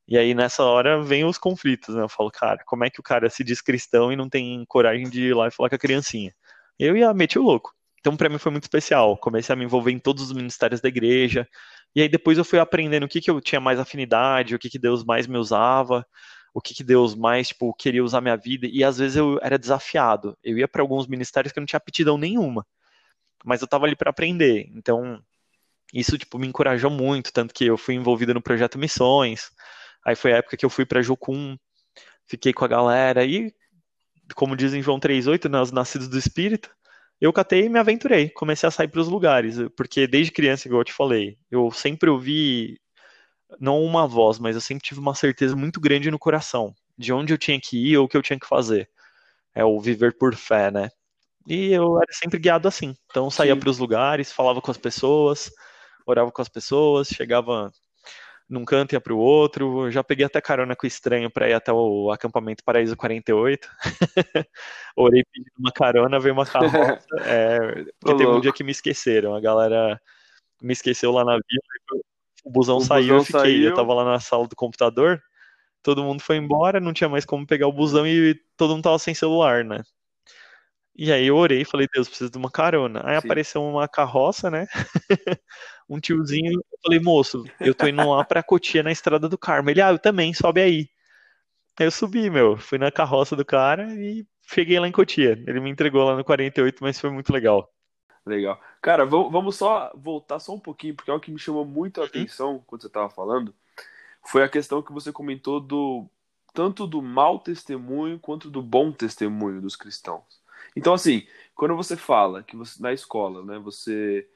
[0.06, 2.02] E aí, nessa hora, vem os conflitos, né?
[2.02, 5.08] Eu falo, cara, como é que o cara se diz cristão e não tem coragem
[5.08, 6.34] de ir lá e falar com a criancinha?
[6.78, 7.74] Eu ia meter o louco.
[8.02, 9.16] Então, pra mim foi muito especial.
[9.16, 11.48] Comecei a me envolver em todos os ministérios da igreja.
[11.94, 14.68] E aí, depois eu fui aprendendo o que, que eu tinha mais afinidade, o que,
[14.70, 16.04] que Deus mais me usava.
[16.54, 19.58] o que, que Deus mais, tipo, queria usar minha vida, e às vezes eu era
[19.58, 20.36] desafiado.
[20.42, 22.66] Eu ia para alguns ministérios que eu não tinha aptidão nenhuma,
[23.44, 24.70] mas eu tava ali para aprender.
[24.74, 25.22] Então,
[25.94, 29.50] isso, tipo, me encorajou muito, tanto que eu fui envolvido no projeto Missões,
[30.06, 31.56] aí foi a época que eu fui para Jucum,
[32.26, 33.54] fiquei com a galera, e,
[34.34, 36.70] como dizem João 3,8, né, os nascidos do Espírito,
[37.22, 40.80] eu catei e me aventurei, comecei a sair para os lugares, porque desde criança, igual
[40.80, 42.80] eu te falei, eu sempre ouvi
[43.60, 47.32] não uma voz, mas eu sempre tive uma certeza muito grande no coração de onde
[47.32, 48.90] eu tinha que ir ou o que eu tinha que fazer.
[49.54, 50.88] É o viver por fé, né?
[51.46, 52.92] E eu era sempre guiado assim.
[53.08, 55.48] Então eu saía para os lugares, falava com as pessoas,
[56.04, 57.70] orava com as pessoas, chegava
[58.48, 59.90] num canto e ia para o outro.
[59.90, 63.68] Já peguei até carona com o estranho para ir até o acampamento Paraíso 48.
[64.96, 67.02] Orei pedindo uma carona, veio uma carroça.
[67.24, 67.58] É,
[68.00, 69.34] porque teve um dia que me esqueceram.
[69.34, 70.00] A galera
[70.60, 72.02] me esqueceu lá na vila
[72.44, 73.40] o busão o saiu, busão eu fiquei.
[73.40, 73.70] Saiu.
[73.70, 75.22] Eu tava lá na sala do computador,
[75.82, 78.98] todo mundo foi embora, não tinha mais como pegar o busão e todo mundo tava
[78.98, 79.82] sem celular, né?
[80.94, 83.00] E aí eu orei e falei, Deus, preciso de uma carona.
[83.04, 83.26] Aí Sim.
[83.26, 84.66] apareceu uma carroça, né?
[85.88, 89.70] um tiozinho, eu falei, moço, eu tô indo lá pra Cotia na estrada do Carmo.
[89.70, 90.88] Ele, ah, eu também, sobe aí.
[91.78, 95.42] Aí eu subi, meu, fui na carroça do cara e cheguei lá em Cotia.
[95.46, 97.72] Ele me entregou lá no 48, mas foi muito legal.
[98.24, 98.60] Legal.
[98.80, 102.04] Cara, vamos só voltar só um pouquinho, porque é o que me chamou muito a
[102.04, 103.54] atenção quando você estava falando
[104.24, 106.06] foi a questão que você comentou do
[106.54, 110.41] tanto do mau testemunho quanto do bom testemunho dos cristãos.
[110.76, 114.26] Então, assim, quando você fala que você na escola, né, você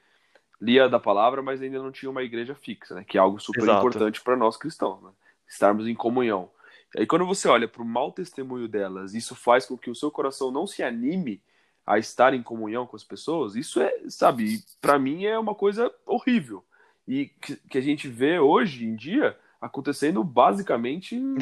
[0.61, 3.63] lia da palavra, mas ainda não tinha uma igreja fixa, né, que é algo super
[3.63, 3.79] Exato.
[3.79, 5.11] importante para nós cristãos, né,
[5.47, 6.49] estarmos em comunhão.
[6.95, 9.95] E aí, quando você olha para o mau testemunho delas, isso faz com que o
[9.95, 11.41] seu coração não se anime
[11.85, 15.93] a estar em comunhão com as pessoas, isso é, sabe, para mim é uma coisa
[16.05, 16.63] horrível.
[17.07, 21.35] E que, que, a gente vê hoje em dia acontecendo basicamente em,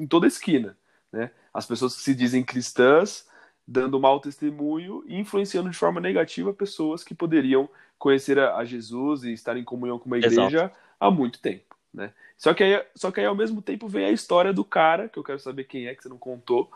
[0.00, 0.76] em toda esquina.
[1.12, 1.30] Né?
[1.54, 3.28] As pessoas que se dizem cristãs
[3.66, 9.32] dando mau testemunho e influenciando de forma negativa pessoas que poderiam conhecer a, Jesus e
[9.32, 10.76] estar em comunhão com uma igreja Exato.
[10.98, 11.76] há muito tempo.
[11.94, 12.12] Né?
[12.36, 15.18] Só, que aí, só que aí, ao mesmo tempo, vem a história do cara, que
[15.18, 16.70] eu quero saber quem é, que você não contou,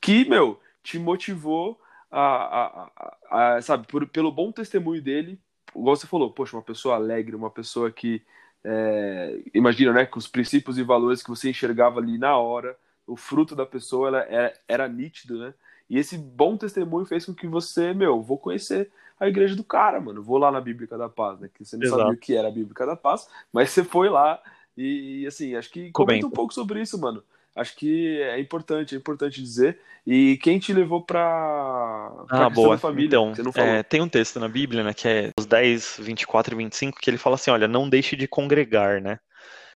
[0.00, 2.90] que, meu, te motivou a,
[3.30, 5.40] a, a, sabe, por, pelo bom testemunho dele,
[5.74, 8.22] igual você falou, poxa, uma pessoa alegre, uma pessoa que,
[8.62, 13.16] é, imagina, né, com os princípios e valores que você enxergava ali na hora, o
[13.16, 15.54] fruto da pessoa ela era, era nítido, né?
[15.88, 20.00] E esse bom testemunho fez com que você, meu, vou conhecer a igreja do cara,
[20.00, 20.22] mano.
[20.22, 21.48] Vou lá na Bíblica da Paz, né?
[21.52, 22.02] Que você não Exato.
[22.02, 24.40] sabia o que era a Bíblica da Paz, mas você foi lá
[24.76, 27.22] e, assim, acho que comenta um pouco sobre isso, mano
[27.58, 29.78] acho que é importante, é importante dizer.
[30.06, 32.78] E quem te levou para ah, boa.
[32.78, 33.06] família?
[33.06, 36.98] Então, é, tem um texto na Bíblia, né, que é os 10, 24 e 25,
[36.98, 39.18] que ele fala assim, olha, não deixe de congregar, né?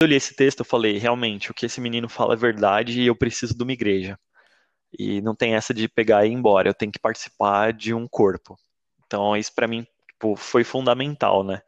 [0.00, 3.06] Eu li esse texto, eu falei, realmente, o que esse menino fala é verdade e
[3.06, 4.18] eu preciso de uma igreja.
[4.98, 8.08] E não tem essa de pegar e ir embora, eu tenho que participar de um
[8.08, 8.58] corpo.
[9.06, 11.62] Então, isso para mim tipo, foi fundamental, né?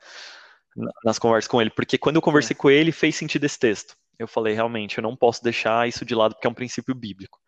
[1.04, 2.58] Nas conversas com ele, porque quando eu conversei é.
[2.58, 6.14] com ele, fez sentido esse texto eu falei, realmente, eu não posso deixar isso de
[6.14, 7.38] lado porque é um princípio bíblico.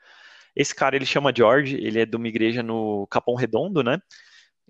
[0.54, 3.98] Esse cara, ele chama George, ele é de uma igreja no Capão Redondo, né?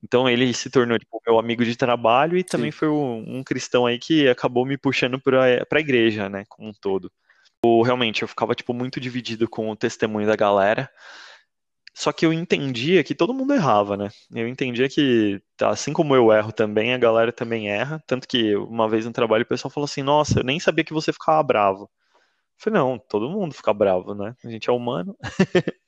[0.02, 2.78] Então ele se tornou tipo, meu amigo de trabalho e também Sim.
[2.78, 6.72] foi um, um, cristão aí que acabou me puxando para a igreja, né, como um
[6.74, 7.10] todo.
[7.82, 10.90] Realmente, eu ficava tipo muito dividido com o testemunho da galera.
[11.94, 14.08] Só que eu entendia que todo mundo errava, né?
[14.34, 18.02] Eu entendia que, assim como eu erro também, a galera também erra.
[18.04, 20.92] Tanto que uma vez no trabalho o pessoal falou assim: Nossa, eu nem sabia que
[20.92, 21.84] você ficava bravo.
[21.84, 21.88] Eu
[22.58, 24.34] falei: Não, todo mundo fica bravo, né?
[24.44, 25.16] A gente é humano.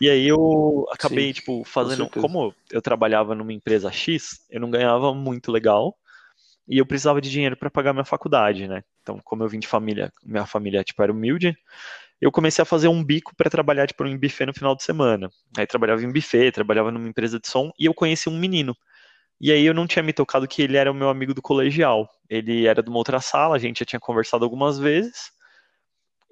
[0.00, 2.08] e aí eu acabei, Sim, tipo, fazendo.
[2.08, 5.96] Com como eu trabalhava numa empresa X, eu não ganhava muito legal.
[6.68, 8.84] E eu precisava de dinheiro para pagar minha faculdade, né?
[9.06, 11.56] Então, como eu vim de família, minha família, tipo, era humilde
[12.20, 15.30] eu comecei a fazer um bico para trabalhar tipo, em buffet no final de semana.
[15.56, 18.74] Aí trabalhava em buffet, trabalhava numa empresa de som e eu conheci um menino.
[19.40, 22.08] E aí eu não tinha me tocado que ele era o meu amigo do colegial.
[22.28, 25.30] Ele era de uma outra sala, a gente já tinha conversado algumas vezes.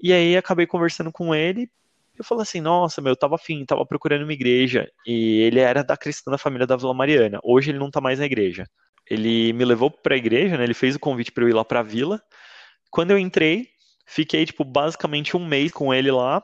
[0.02, 1.70] E aí acabei conversando com ele.
[2.16, 4.90] Eu falei assim, nossa, meu, eu tava afim, tava procurando uma igreja.
[5.06, 7.40] E ele era da cristã da família da Vila Mariana.
[7.42, 8.66] Hoje ele não tá mais na igreja.
[9.10, 10.64] Ele me levou pra igreja, né?
[10.64, 12.22] Ele fez o convite para eu ir lá pra vila.
[12.94, 13.74] Quando eu entrei,
[14.06, 16.42] Fiquei, tipo, basicamente um mês com ele lá.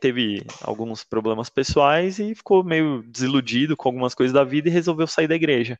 [0.00, 5.06] Teve alguns problemas pessoais e ficou meio desiludido com algumas coisas da vida e resolveu
[5.06, 5.78] sair da igreja.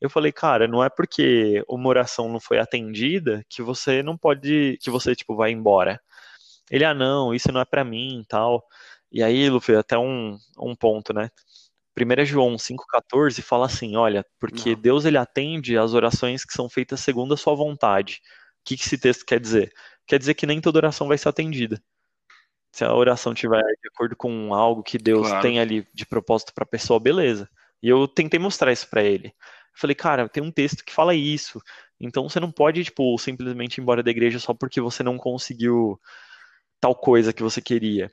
[0.00, 4.78] Eu falei, cara, não é porque uma oração não foi atendida que você não pode,
[4.80, 6.00] que você, tipo, vai embora.
[6.70, 8.62] Ele, ah, não, isso não é para mim tal.
[9.10, 11.30] E aí, Luffy, até um, um ponto, né?
[11.96, 14.76] 1 João 5,14 fala assim: olha, porque.
[14.76, 18.20] Deus ele atende as orações que são feitas segundo a sua vontade.
[18.68, 19.72] O que, que esse texto quer dizer?
[20.08, 21.80] quer dizer que nem toda oração vai ser atendida.
[22.72, 25.42] Se a oração tiver de acordo com algo que Deus claro.
[25.42, 27.48] tem ali de propósito para a pessoa, beleza.
[27.82, 29.28] E eu tentei mostrar isso para ele.
[29.28, 31.60] Eu falei, cara, tem um texto que fala isso.
[32.00, 36.00] Então você não pode, tipo, simplesmente ir embora da igreja só porque você não conseguiu
[36.80, 38.10] tal coisa que você queria.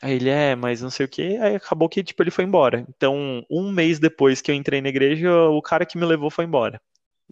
[0.00, 2.84] Aí ele é, mas não sei o que, aí acabou que, tipo, ele foi embora.
[2.88, 6.44] Então, um mês depois que eu entrei na igreja, o cara que me levou foi
[6.44, 6.80] embora.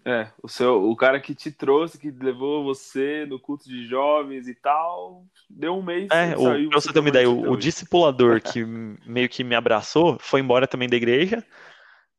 [0.05, 4.49] É, o seu, o cara que te trouxe, que levou você no culto de jovens
[4.49, 6.09] e tal, deu um mês.
[6.11, 9.55] É, o, saiu, pra você ter uma ideia, o, o discipulador que meio que me
[9.55, 11.45] abraçou foi embora também da igreja,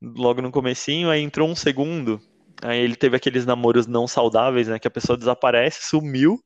[0.02, 2.22] logo no comecinho, aí entrou um segundo,
[2.62, 6.40] aí ele teve aqueles namoros não saudáveis, né, que a pessoa desaparece, sumiu,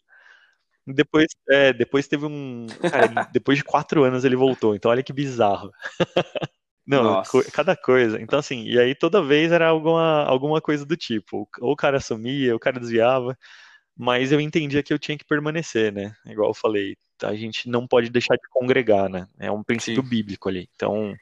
[0.88, 2.68] depois, é, depois teve um.
[2.92, 5.72] Cara, depois de quatro anos ele voltou, então olha que bizarro.
[6.86, 8.22] Não, co cada coisa.
[8.22, 11.50] Então, assim, e aí toda vez era alguma, alguma coisa do tipo.
[11.60, 13.38] Ou o cara sumia, ou o cara desviava.
[13.98, 16.14] Mas eu entendia que eu tinha que permanecer, né?
[16.26, 19.28] Igual eu falei, a gente não pode deixar de congregar, né?
[19.40, 20.10] É um princípio Sim.
[20.10, 20.70] bíblico ali.
[20.76, 21.16] Então,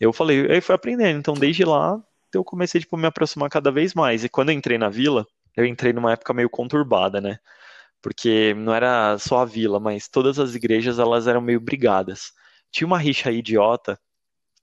[0.00, 1.18] eu falei, aí fui aprendendo.
[1.18, 1.98] Então, desde lá,
[2.34, 4.24] eu comecei, tipo, me aproximar cada vez mais.
[4.24, 7.38] E quando eu entrei na vila, eu entrei numa época meio conturbada, né?
[8.02, 12.32] Porque não era só a vila, mas todas as igrejas, elas eram meio brigadas.
[12.70, 13.98] Tinha uma rixa idiota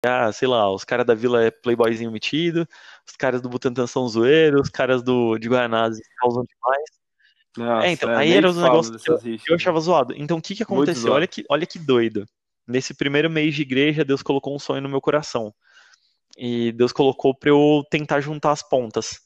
[0.06, 2.68] ah, sei lá, os caras da Vila é playboyzinho metido,
[3.08, 7.04] os caras do Butantan são zoeiros, os caras do, de Guanás causam demais.
[7.56, 10.14] Nossa, é, então, é, aí era os negócios que eu, eu, achava zoado.
[10.18, 11.14] Então, o que que aconteceu?
[11.14, 12.26] Olha que, olha que doido.
[12.68, 15.54] Nesse primeiro mês de igreja, Deus colocou um sonho no meu coração.
[16.36, 19.22] E Deus colocou pra eu tentar juntar as pontas.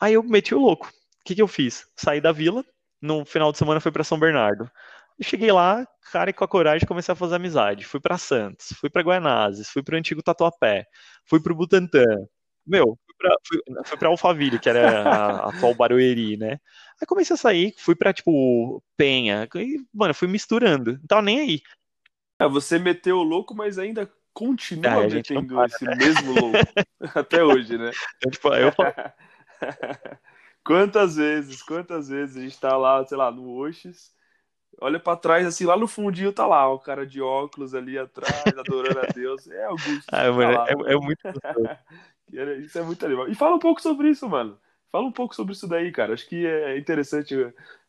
[0.00, 0.88] Aí eu meti o louco.
[0.88, 1.86] O que que eu fiz?
[1.94, 2.64] Saí da vila,
[3.00, 4.70] no final de semana fui para São Bernardo.
[5.18, 7.84] E cheguei lá, cara, e com a coragem comecei a fazer amizade.
[7.84, 10.86] Fui para Santos, fui para Guanazes, fui para o antigo Tatuapé,
[11.24, 12.04] fui para o Butantã.
[12.66, 16.58] Meu, fui pra, fui, fui pra Alphaville, que era a, a atual Barueri, né?
[17.00, 19.48] Aí comecei a sair, fui pra, tipo, Penha.
[19.56, 20.92] E, mano, fui misturando.
[20.92, 21.60] Não tava nem aí.
[22.40, 25.96] É, você meteu o louco, mas ainda continua é, metendo para, esse né?
[25.96, 26.58] mesmo louco.
[27.18, 27.90] Até hoje, né?
[28.16, 28.94] Então, tipo, eu falo...
[30.64, 34.12] quantas vezes, quantas vezes a gente tá lá, sei lá, no Oxis
[34.82, 38.46] olha para trás, assim, lá no fundinho tá lá, o cara de óculos ali atrás,
[38.58, 39.48] adorando a Deus.
[39.48, 40.04] É Augusto.
[40.08, 41.20] Ah, tá mano, é, é, muito
[42.64, 43.28] Isso é muito animal.
[43.28, 44.58] E fala um pouco sobre isso, mano.
[44.90, 46.14] Fala um pouco sobre isso daí, cara.
[46.14, 47.34] Acho que é interessante.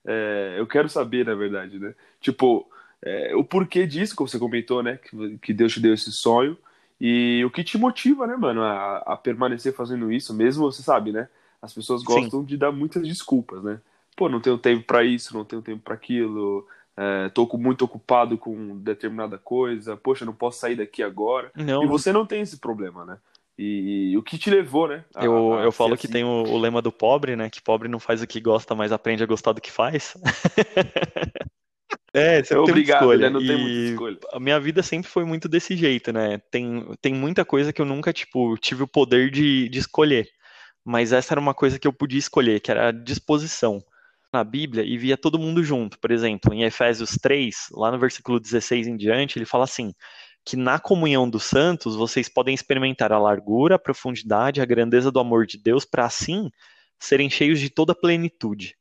[0.05, 1.93] É, eu quero saber, na verdade, né?
[2.19, 2.69] Tipo,
[3.01, 4.97] é, o porquê disso, como você comentou, né?
[4.97, 6.57] Que, que Deus te deu esse sonho.
[6.99, 11.11] E o que te motiva, né, mano, a, a permanecer fazendo isso, mesmo, você sabe,
[11.11, 11.27] né?
[11.61, 12.45] As pessoas gostam Sim.
[12.45, 13.79] de dar muitas desculpas, né?
[14.15, 16.67] Pô, não tenho tempo para isso, não tenho tempo para aquilo,
[17.27, 21.51] estou é, muito ocupado com determinada coisa, poxa, não posso sair daqui agora.
[21.55, 21.83] Não.
[21.83, 23.17] E você não tem esse problema, né?
[23.57, 25.05] E, e o que te levou, né?
[25.15, 26.01] A, eu, eu falo assim.
[26.01, 27.49] que tem o, o, lema do pobre, né?
[27.49, 30.17] Que pobre não faz o que gosta, mas aprende a gostar do que faz.
[32.13, 33.29] é, você é obrigado, escolha.
[33.29, 33.29] Né?
[33.29, 34.17] Não tem muita escolha.
[34.31, 36.41] A minha vida sempre foi muito desse jeito, né?
[36.49, 40.27] Tem, tem muita coisa que eu nunca, tipo, tive o poder de, de escolher.
[40.83, 43.83] Mas essa era uma coisa que eu podia escolher, que era a disposição
[44.33, 45.99] na Bíblia e via todo mundo junto.
[45.99, 49.93] Por exemplo, em Efésios 3, lá no versículo 16 em diante, ele fala assim:
[50.45, 55.19] que na comunhão dos santos vocês podem experimentar a largura, a profundidade, a grandeza do
[55.19, 56.49] amor de Deus, para assim
[56.99, 58.75] serem cheios de toda a plenitude.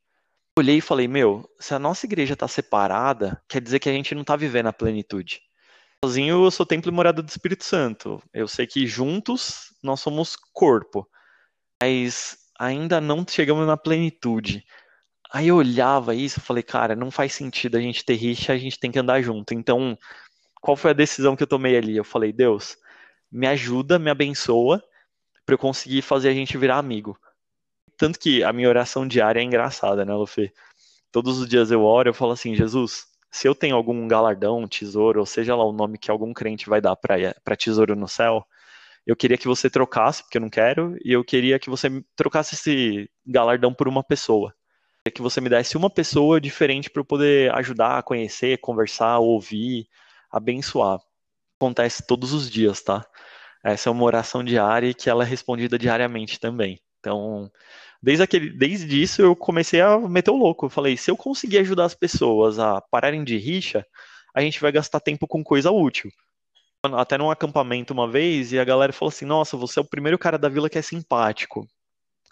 [0.58, 4.14] Olhei e falei: meu, se a nossa igreja está separada, quer dizer que a gente
[4.14, 5.40] não está vivendo a plenitude.
[6.04, 8.20] Sozinho eu sou templo e morada do Espírito Santo.
[8.34, 11.08] Eu sei que juntos nós somos corpo,
[11.80, 14.64] mas ainda não chegamos na plenitude.
[15.34, 18.58] Aí eu olhava isso e falei, cara, não faz sentido a gente ter rixa, a
[18.58, 19.54] gente tem que andar junto.
[19.54, 19.98] Então,
[20.60, 21.96] qual foi a decisão que eu tomei ali?
[21.96, 22.76] Eu falei, Deus,
[23.30, 24.84] me ajuda, me abençoa,
[25.46, 27.18] para eu conseguir fazer a gente virar amigo.
[27.96, 30.52] Tanto que a minha oração diária é engraçada, né, Lufê?
[31.10, 35.20] Todos os dias eu oro, eu falo assim, Jesus, se eu tenho algum galardão, tesouro,
[35.20, 38.46] ou seja lá o nome que algum crente vai dar para tesouro no céu,
[39.06, 42.54] eu queria que você trocasse, porque eu não quero, e eu queria que você trocasse
[42.54, 44.54] esse galardão por uma pessoa
[45.12, 49.86] que você me desse uma pessoa diferente para eu poder ajudar conhecer, conversar, ouvir,
[50.30, 50.98] abençoar.
[51.60, 53.06] Acontece todos os dias, tá?
[53.64, 56.80] Essa é uma oração diária e que ela é respondida diariamente também.
[56.98, 57.50] Então,
[58.02, 60.66] desde, aquele, desde isso eu comecei a meter o louco.
[60.66, 63.86] Eu falei, se eu conseguir ajudar as pessoas a pararem de rixa,
[64.34, 66.10] a gente vai gastar tempo com coisa útil.
[66.82, 70.18] Até num acampamento uma vez, e a galera falou assim: Nossa, você é o primeiro
[70.18, 71.64] cara da vila que é simpático.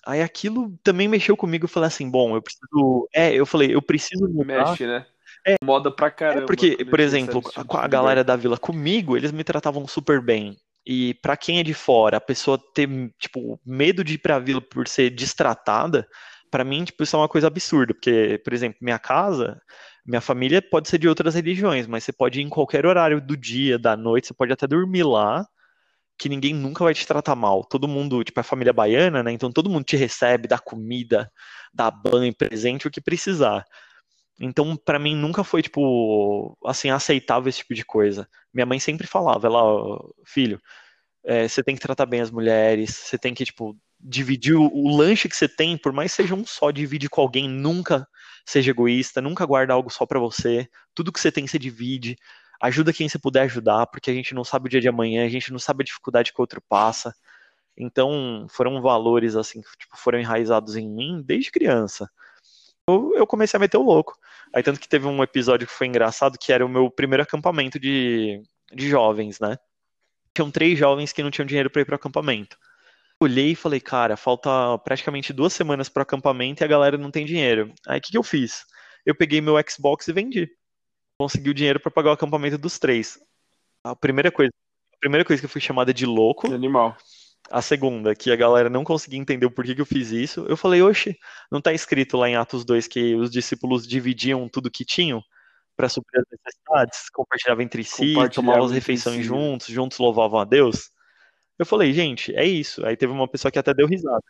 [0.06, 1.64] Aí aquilo também mexeu comigo.
[1.64, 3.08] Eu falei assim, bom, eu preciso.
[3.14, 4.70] É, eu falei, eu preciso mudar.
[4.70, 5.06] Mexe, né?
[5.46, 6.44] É, Moda pra caramba.
[6.44, 10.56] É porque, por exemplo, a, a galera da vila comigo, eles me tratavam super bem.
[10.86, 12.88] E para quem é de fora, a pessoa ter,
[13.18, 16.06] tipo, medo de ir pra vila por ser destratada,
[16.50, 17.94] para mim, tipo, isso é uma coisa absurda.
[17.94, 19.60] Porque, por exemplo, minha casa
[20.06, 23.36] Minha família pode ser de outras religiões, mas você pode ir em qualquer horário do
[23.36, 25.46] dia, da noite, você pode até dormir lá,
[26.20, 27.64] que ninguém nunca vai te tratar mal.
[27.64, 29.32] Todo mundo, tipo, é família baiana, né?
[29.32, 31.32] Então todo mundo te recebe, dá comida,
[31.72, 33.64] dá banho, presente, o que precisar.
[34.38, 38.28] Então, para mim, nunca foi, tipo, assim, aceitável esse tipo de coisa.
[38.52, 40.60] Minha mãe sempre falava, ela, filho,
[41.24, 44.94] é, você tem que tratar bem as mulheres, você tem que, tipo, dividir o, o,
[44.94, 48.06] lanche que você tem, por mais seja um só, divide com alguém, nunca
[48.46, 52.16] seja egoísta, nunca guarda algo só para você, tudo que você tem você divide,
[52.60, 55.28] ajuda quem você puder ajudar, porque a gente não sabe o dia de amanhã, a
[55.28, 57.14] gente não sabe a dificuldade que o outro passa.
[57.76, 62.10] Então, foram valores assim que tipo, foram enraizados em mim desde criança.
[62.88, 64.16] Eu, eu comecei a meter o louco.
[64.54, 67.78] Aí tanto que teve um episódio que foi engraçado, que era o meu primeiro acampamento
[67.78, 68.42] de,
[68.72, 69.56] de jovens, né?
[70.34, 72.56] Tinham três jovens que não tinham dinheiro para ir para acampamento
[73.20, 77.26] olhei e falei, cara, falta praticamente duas semanas para acampamento e a galera não tem
[77.26, 77.72] dinheiro.
[77.86, 78.64] Aí o que, que eu fiz?
[79.04, 80.50] Eu peguei meu Xbox e vendi.
[81.20, 83.20] Consegui o dinheiro para pagar o acampamento dos três.
[83.84, 84.50] A primeira coisa,
[84.94, 86.48] a primeira coisa que eu fui chamada de louco.
[86.48, 86.96] Que animal.
[87.50, 90.46] A segunda, que a galera não conseguia entender o porquê que eu fiz isso.
[90.48, 91.18] Eu falei, oxe,
[91.52, 95.22] não tá escrito lá em Atos 2 que os discípulos dividiam tudo que tinham
[95.76, 99.22] para suprir as necessidades, compartilhavam entre si, tomavam as refeições si.
[99.22, 100.90] juntos, juntos louvavam a Deus?
[101.58, 102.82] Eu falei, gente, é isso.
[102.86, 104.24] Aí teve uma pessoa que até deu risada.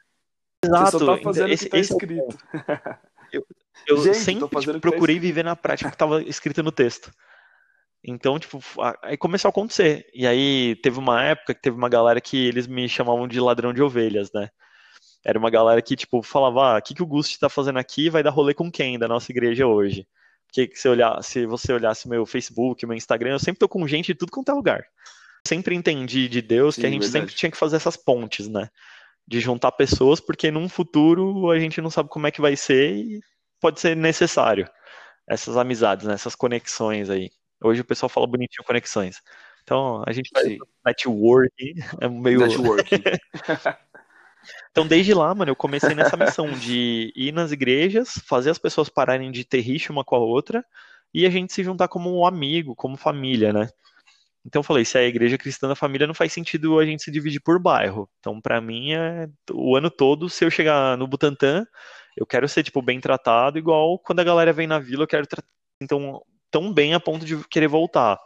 [0.65, 0.91] Exato.
[0.91, 2.37] Você só tá fazendo esse, que tá esse escrito.
[2.53, 2.99] É
[3.33, 3.47] eu,
[3.87, 7.13] eu gente, sempre tipo, procurei tá viver na prática o que estava escrito no texto.
[8.03, 8.61] Então, tipo,
[9.03, 10.07] aí começou a acontecer.
[10.15, 13.75] E aí teve uma época que teve uma galera que eles me chamavam de ladrão
[13.75, 14.49] de ovelhas, né?
[15.25, 18.09] Era uma galera que, tipo, falava, ah, o que, que o Gusti tá fazendo aqui
[18.09, 20.07] vai dar rolê com quem da nossa igreja hoje?
[20.47, 24.07] Porque se, olhar, se você olhasse meu Facebook, meu Instagram, eu sempre tô com gente
[24.07, 24.87] de tudo quanto é lugar
[25.47, 27.21] sempre entendi de Deus Sim, que a gente verdade.
[27.21, 28.69] sempre tinha que fazer essas pontes, né?
[29.27, 32.95] De juntar pessoas, porque num futuro a gente não sabe como é que vai ser
[32.95, 33.21] e
[33.61, 34.69] pode ser necessário
[35.29, 36.15] essas amizades, né?
[36.15, 37.31] essas conexões aí.
[37.63, 39.21] Hoje o pessoal fala bonitinho conexões.
[39.63, 42.41] Então a gente faz network, é meio.
[42.41, 42.91] Network.
[44.71, 48.89] então desde lá, mano, eu comecei nessa missão de ir nas igrejas, fazer as pessoas
[48.89, 50.65] pararem de ter rixa uma com a outra
[51.13, 53.69] e a gente se juntar como um amigo, como família, né?
[54.45, 57.03] Então eu falei, se é a igreja cristã da família, não faz sentido a gente
[57.03, 58.09] se dividir por bairro.
[58.19, 61.67] Então, para mim, é o ano todo, se eu chegar no Butantã,
[62.17, 65.27] eu quero ser, tipo, bem tratado, igual quando a galera vem na vila, eu quero
[65.27, 65.49] tratar
[65.83, 68.19] então, tão bem a ponto de querer voltar.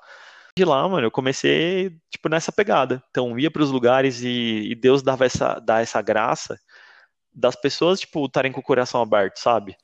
[0.57, 3.03] De lá, mano, eu comecei, tipo, nessa pegada.
[3.11, 6.59] Então, ia para os lugares e, e, Deus dava essa, dá essa graça
[7.33, 9.77] das pessoas, tipo, estarem com o coração aberto, sabe?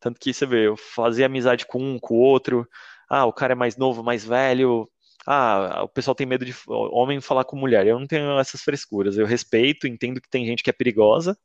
[0.00, 2.68] Tanto que, você vê, eu fazia amizade com um, com o outro.
[3.08, 4.88] Ah, o cara é mais novo, mais velho,
[5.26, 7.86] ah, o pessoal tem medo de homem falar com mulher.
[7.86, 9.16] Eu não tenho essas frescuras.
[9.16, 11.36] Eu respeito, entendo que tem gente que é perigosa,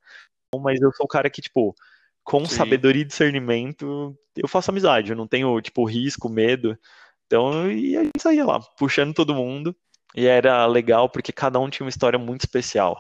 [0.62, 1.76] mas eu sou o cara que, tipo,
[2.24, 2.56] com Sim.
[2.56, 5.12] sabedoria e discernimento, eu faço amizade.
[5.12, 6.78] Eu não tenho, tipo, risco, medo.
[7.26, 9.76] Então, e a gente saía lá, puxando todo mundo.
[10.16, 13.00] E era legal porque cada um tinha uma história muito especial.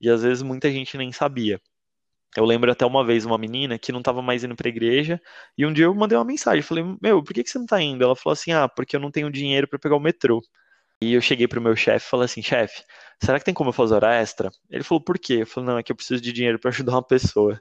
[0.00, 1.60] E às vezes muita gente nem sabia.
[2.36, 5.20] Eu lembro até uma vez uma menina que não estava mais indo para a igreja,
[5.56, 7.80] e um dia eu mandei uma mensagem, falei: "Meu, por que que você não está
[7.80, 10.40] indo?" Ela falou assim: "Ah, porque eu não tenho dinheiro para pegar o metrô".
[11.02, 12.84] E eu cheguei pro meu chefe e falei assim: "Chefe,
[13.22, 15.78] será que tem como eu fazer hora extra?" Ele falou: "Por quê?" Eu falei: "Não,
[15.78, 17.60] é que eu preciso de dinheiro para ajudar uma pessoa".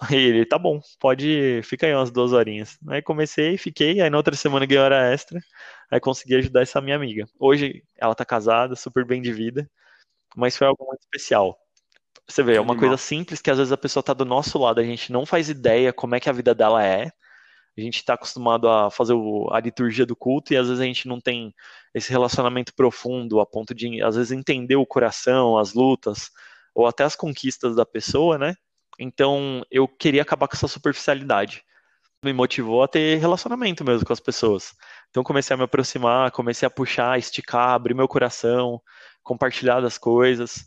[0.00, 2.78] Aí ele: "Tá bom, pode, fica aí umas duas horinhas".
[2.88, 5.40] Aí comecei, fiquei, aí na outra semana ganhei hora extra,
[5.90, 7.26] aí consegui ajudar essa minha amiga.
[7.38, 9.70] Hoje ela tá casada, super bem de vida,
[10.36, 11.58] mas foi algo muito especial
[12.28, 14.80] você vê, é uma coisa simples que às vezes a pessoa está do nosso lado,
[14.80, 17.10] a gente não faz ideia como é que a vida dela é.
[17.78, 19.14] A gente está acostumado a fazer
[19.52, 21.54] a liturgia do culto e às vezes a gente não tem
[21.94, 26.30] esse relacionamento profundo a ponto de, às vezes, entender o coração, as lutas,
[26.74, 28.54] ou até as conquistas da pessoa, né?
[29.00, 31.64] Então, eu queria acabar com essa superficialidade.
[32.22, 34.74] Me motivou a ter relacionamento mesmo com as pessoas.
[35.08, 38.80] Então, comecei a me aproximar, comecei a puxar, esticar, abrir meu coração,
[39.22, 40.66] compartilhar das coisas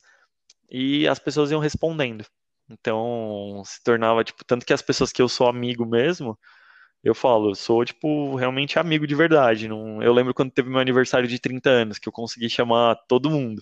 [0.70, 2.26] e as pessoas iam respondendo.
[2.70, 6.38] Então, se tornava, tipo, tanto que as pessoas que eu sou amigo mesmo,
[7.04, 9.68] eu falo, eu sou, tipo, realmente amigo de verdade.
[9.68, 10.02] Não...
[10.02, 13.62] Eu lembro quando teve meu aniversário de 30 anos, que eu consegui chamar todo mundo.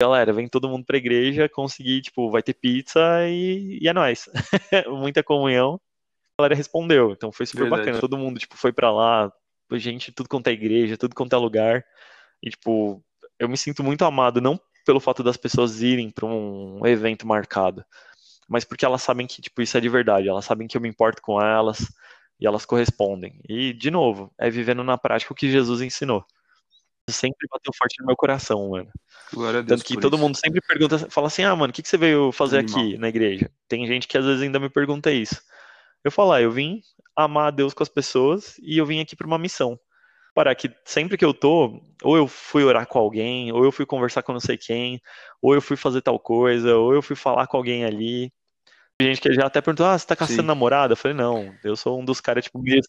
[0.00, 4.28] Galera, vem todo mundo pra igreja, consegui, tipo, vai ter pizza e, e é nóis.
[4.88, 5.80] Muita comunhão.
[6.36, 7.82] A galera respondeu, então foi super verdade.
[7.82, 8.00] bacana.
[8.00, 9.32] Todo mundo, tipo, foi pra lá,
[9.72, 11.84] gente, tudo quanto é igreja, tudo quanto é lugar.
[12.40, 13.02] E, tipo,
[13.38, 17.84] eu me sinto muito amado, não pelo fato das pessoas irem para um evento marcado,
[18.48, 20.88] mas porque elas sabem que tipo isso é de verdade, elas sabem que eu me
[20.88, 21.92] importo com elas
[22.40, 23.38] e elas correspondem.
[23.46, 26.24] E de novo, é vivendo na prática o que Jesus ensinou.
[27.08, 28.90] Sempre bateu forte no meu coração, mano.
[29.32, 30.22] Glória a Deus Tanto que todo isso.
[30.22, 32.80] mundo sempre pergunta, fala assim: "Ah, mano, o que, que você veio fazer Animal.
[32.80, 35.40] aqui na igreja?" Tem gente que às vezes ainda me pergunta isso.
[36.04, 36.80] Eu falo: ah, "Eu vim
[37.16, 39.78] amar a Deus com as pessoas e eu vim aqui para uma missão.
[40.34, 43.84] Para que sempre que eu tô, ou eu fui orar com alguém, ou eu fui
[43.84, 45.00] conversar com não sei quem,
[45.42, 48.32] ou eu fui fazer tal coisa, ou eu fui falar com alguém ali.
[49.00, 50.46] Tem gente que já até perguntou: ah, você tá caçando Sim.
[50.46, 50.92] namorada?
[50.92, 52.80] Eu falei: não, eu sou um dos caras, tipo, meio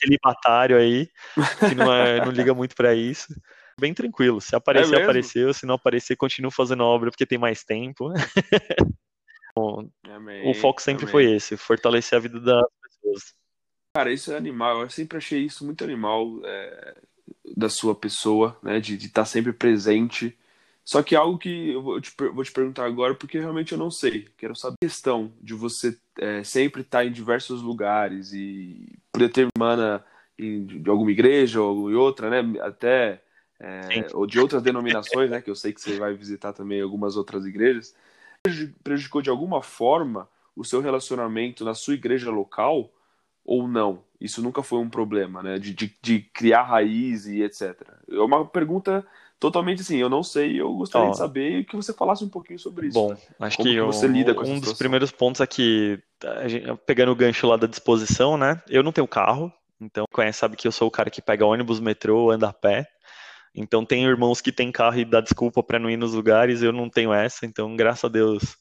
[0.00, 1.08] celibatário aí,
[1.68, 3.28] que não, é, não liga muito para isso.
[3.78, 4.40] Bem tranquilo.
[4.40, 5.52] Se aparecer, é apareceu.
[5.52, 8.10] Se não aparecer, continuo fazendo obra porque tem mais tempo.
[10.04, 13.34] Amém, o foco sempre foi esse, fortalecer a vida das pessoas.
[13.94, 14.82] Cara, isso é animal.
[14.82, 16.96] Eu sempre achei isso muito animal é,
[17.56, 18.80] da sua pessoa, né?
[18.80, 20.36] De estar tá sempre presente.
[20.84, 23.90] Só que algo que eu vou te, vou te, perguntar agora, porque realmente eu não
[23.90, 24.28] sei.
[24.36, 30.04] Quero saber a questão de você é, sempre estar tá em diversos lugares e predetermina
[30.38, 32.60] em, de alguma igreja ou em outra, né?
[32.60, 33.22] Até
[33.60, 35.40] é, ou de outras denominações, né?
[35.40, 37.94] Que eu sei que você vai visitar também algumas outras igrejas
[38.82, 42.90] prejudicou de alguma forma o seu relacionamento na sua igreja local
[43.44, 44.04] ou não?
[44.20, 45.58] Isso nunca foi um problema, né?
[45.58, 47.82] De, de, de criar raiz e etc.
[48.10, 49.06] É uma pergunta
[49.38, 51.10] totalmente assim, eu não sei, eu gostaria oh.
[51.10, 52.94] de saber que você falasse um pouquinho sobre isso.
[52.98, 53.18] Bom, né?
[53.40, 56.02] acho Como que, você lida com um dos primeiros pontos aqui,
[56.86, 58.60] pegando o gancho lá da disposição, né?
[58.66, 61.78] Eu não tenho carro, então conhece sabe que eu sou o cara que pega ônibus,
[61.78, 62.88] metrô, anda a pé.
[63.56, 66.72] Então tem irmãos que têm carro e dá desculpa para não ir nos lugares, eu
[66.72, 68.56] não tenho essa, então graças a Deus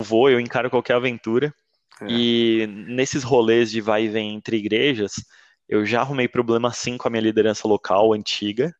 [0.00, 1.54] eu vou, eu encaro qualquer aventura.
[2.00, 2.06] É.
[2.08, 5.12] E nesses rolês de vai e vem entre igrejas,
[5.68, 8.74] eu já arrumei problema sim com a minha liderança local antiga.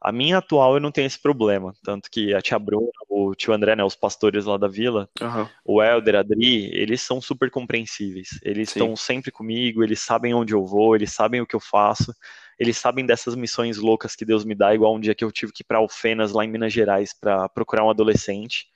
[0.00, 3.54] A minha atual eu não tenho esse problema, tanto que a tia Bruna, o tio
[3.54, 5.48] André, né, os pastores lá da vila, uhum.
[5.64, 8.38] o Helder, a Adri, eles são super compreensíveis.
[8.42, 12.14] Eles estão sempre comigo, eles sabem onde eu vou, eles sabem o que eu faço
[12.58, 15.52] eles sabem dessas missões loucas que Deus me dá, igual um dia que eu tive
[15.52, 18.66] que ir para Alfenas, lá em Minas Gerais, para procurar um adolescente.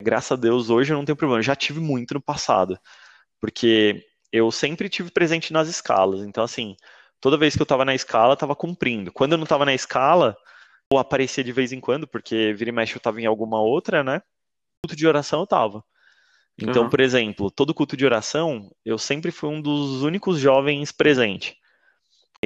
[0.00, 1.42] Graças a Deus, hoje eu não tenho problema.
[1.42, 2.78] Já tive muito no passado,
[3.40, 6.20] porque eu sempre tive presente nas escalas.
[6.20, 6.76] Então, assim,
[7.20, 9.12] toda vez que eu estava na escala, estava cumprindo.
[9.12, 10.36] Quando eu não estava na escala,
[10.92, 14.04] eu aparecia de vez em quando, porque vira e mexe eu estava em alguma outra,
[14.04, 14.22] né?
[14.84, 15.82] Culto de oração eu estava.
[16.58, 16.90] Então, uhum.
[16.90, 20.90] por exemplo, todo culto de oração, eu sempre fui um dos únicos jovens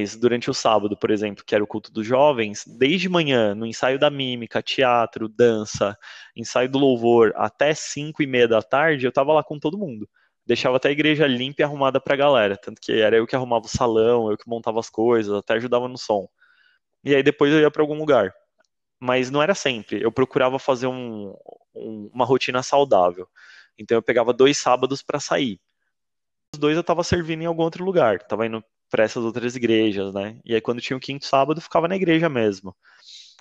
[0.00, 3.66] presentes durante o sábado, por exemplo, que era o culto dos jovens, desde manhã, no
[3.66, 5.96] ensaio da mímica, teatro, dança,
[6.34, 10.08] ensaio do louvor, até 5 e meia da tarde, eu tava lá com todo mundo.
[10.46, 12.56] Deixava até a igreja limpa e arrumada pra galera.
[12.56, 15.86] Tanto que era eu que arrumava o salão, eu que montava as coisas, até ajudava
[15.86, 16.28] no som.
[17.04, 18.32] E aí depois eu ia para algum lugar.
[18.98, 20.02] Mas não era sempre.
[20.02, 21.34] Eu procurava fazer um,
[21.74, 23.28] um, uma rotina saudável.
[23.78, 25.60] Então eu pegava dois sábados para sair.
[26.54, 28.20] Os dois eu tava servindo em algum outro lugar.
[28.22, 30.38] Tava indo para essas outras igrejas, né?
[30.44, 32.76] E aí quando tinha o quinto sábado, ficava na igreja mesmo.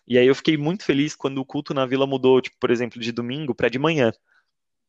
[0.07, 2.99] E aí eu fiquei muito feliz quando o culto na vila mudou, tipo, por exemplo,
[2.99, 4.11] de domingo para de manhã.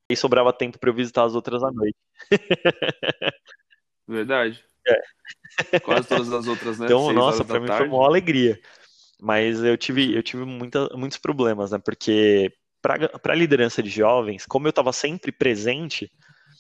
[0.09, 1.97] E sobrava tempo para eu visitar as outras à noite.
[4.09, 4.65] Verdade.
[4.89, 5.81] É.
[5.81, 6.87] Quase todas as outras, né?
[6.87, 7.87] Então, Seis nossa, para mim tarde.
[7.87, 8.59] foi uma alegria.
[9.21, 11.79] Mas eu tive, eu tive muita, muitos problemas, né?
[11.79, 16.11] Porque para a liderança de jovens, como eu estava sempre presente,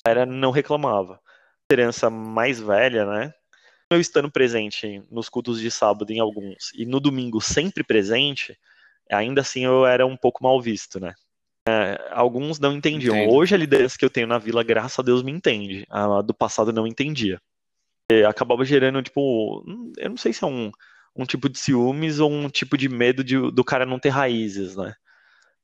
[0.06, 1.14] era não reclamava.
[1.14, 3.32] A liderança mais velha, né?
[3.90, 8.56] Eu estando presente nos cultos de sábado em alguns e no domingo sempre presente,
[9.10, 11.14] ainda assim eu era um pouco mal visto, né?
[11.68, 13.16] É, alguns não entendiam.
[13.16, 13.34] Entendo.
[13.34, 15.84] Hoje a liderança que eu tenho na vila, graças a Deus, me entende.
[15.90, 17.40] A do passado não entendia.
[18.10, 19.64] E acabava gerando, tipo,
[19.98, 20.70] eu não sei se é um,
[21.14, 24.76] um tipo de ciúmes ou um tipo de medo de, do cara não ter raízes,
[24.76, 24.94] né?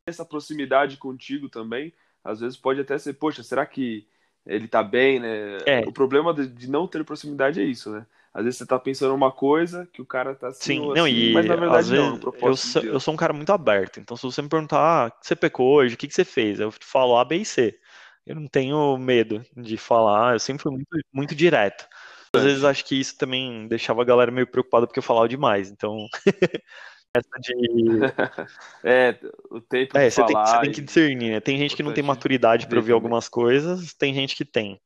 [0.07, 4.07] Essa proximidade contigo também, às vezes pode até ser, poxa, será que
[4.47, 5.59] ele tá bem, né?
[5.67, 5.81] É.
[5.81, 8.07] O problema de, não ter proximidade é isso, né?
[8.33, 11.15] Às vezes você tá pensando uma coisa que o cara tá assim, Sim, não, assim,
[11.15, 14.15] e mas na verdade não, no eu sou, eu sou um cara muito aberto, então
[14.15, 16.61] se você me perguntar, ah, você pecou hoje, o que, que você fez?
[16.61, 17.79] Eu falo A, B e C.
[18.27, 21.87] Eu não tenho medo de falar, eu sempre fui muito, muito direto.
[22.35, 25.71] Às vezes acho que isso também deixava a galera meio preocupada porque eu falava demais,
[25.71, 26.07] então...
[27.17, 27.55] essa de.
[28.85, 29.19] É,
[29.51, 31.41] o tempo é, você tem, você tem que discernir, né?
[31.41, 34.81] Tem gente que não tem maturidade para ouvir algumas coisas, tem gente que tem.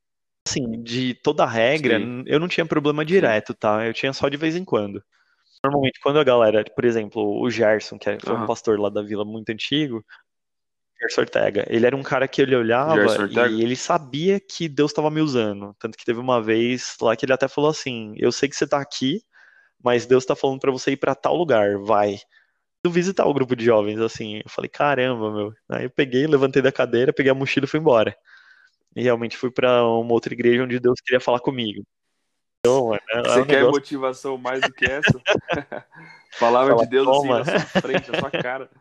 [0.49, 2.25] Assim, de toda regra, Sim.
[2.27, 3.87] eu não tinha problema direto, tá?
[3.87, 5.03] Eu tinha só de vez em quando.
[5.63, 8.45] Normalmente, quando a galera, por exemplo, o Gerson, que é, foi uhum.
[8.45, 10.03] um pastor lá da vila muito antigo,
[11.01, 15.11] Gerson Ortega, ele era um cara que ele olhava e ele sabia que Deus estava
[15.11, 15.75] me usando.
[15.79, 18.67] Tanto que teve uma vez lá que ele até falou assim: Eu sei que você
[18.67, 19.23] tá aqui,
[19.83, 22.19] mas Deus está falando para você ir para tal lugar, vai.
[22.85, 25.55] Eu visitar o grupo de jovens, assim, eu falei, caramba, meu.
[25.69, 28.17] Aí eu peguei, levantei da cadeira, peguei a mochila e fui embora.
[28.97, 31.85] E realmente fui para uma outra igreja onde Deus queria falar comigo.
[32.61, 33.73] Então, mano, é você um quer negócio...
[33.73, 35.13] motivação mais do que essa?
[36.39, 38.71] Palavra Fala, de Deus assim, na sua frente, na sua cara.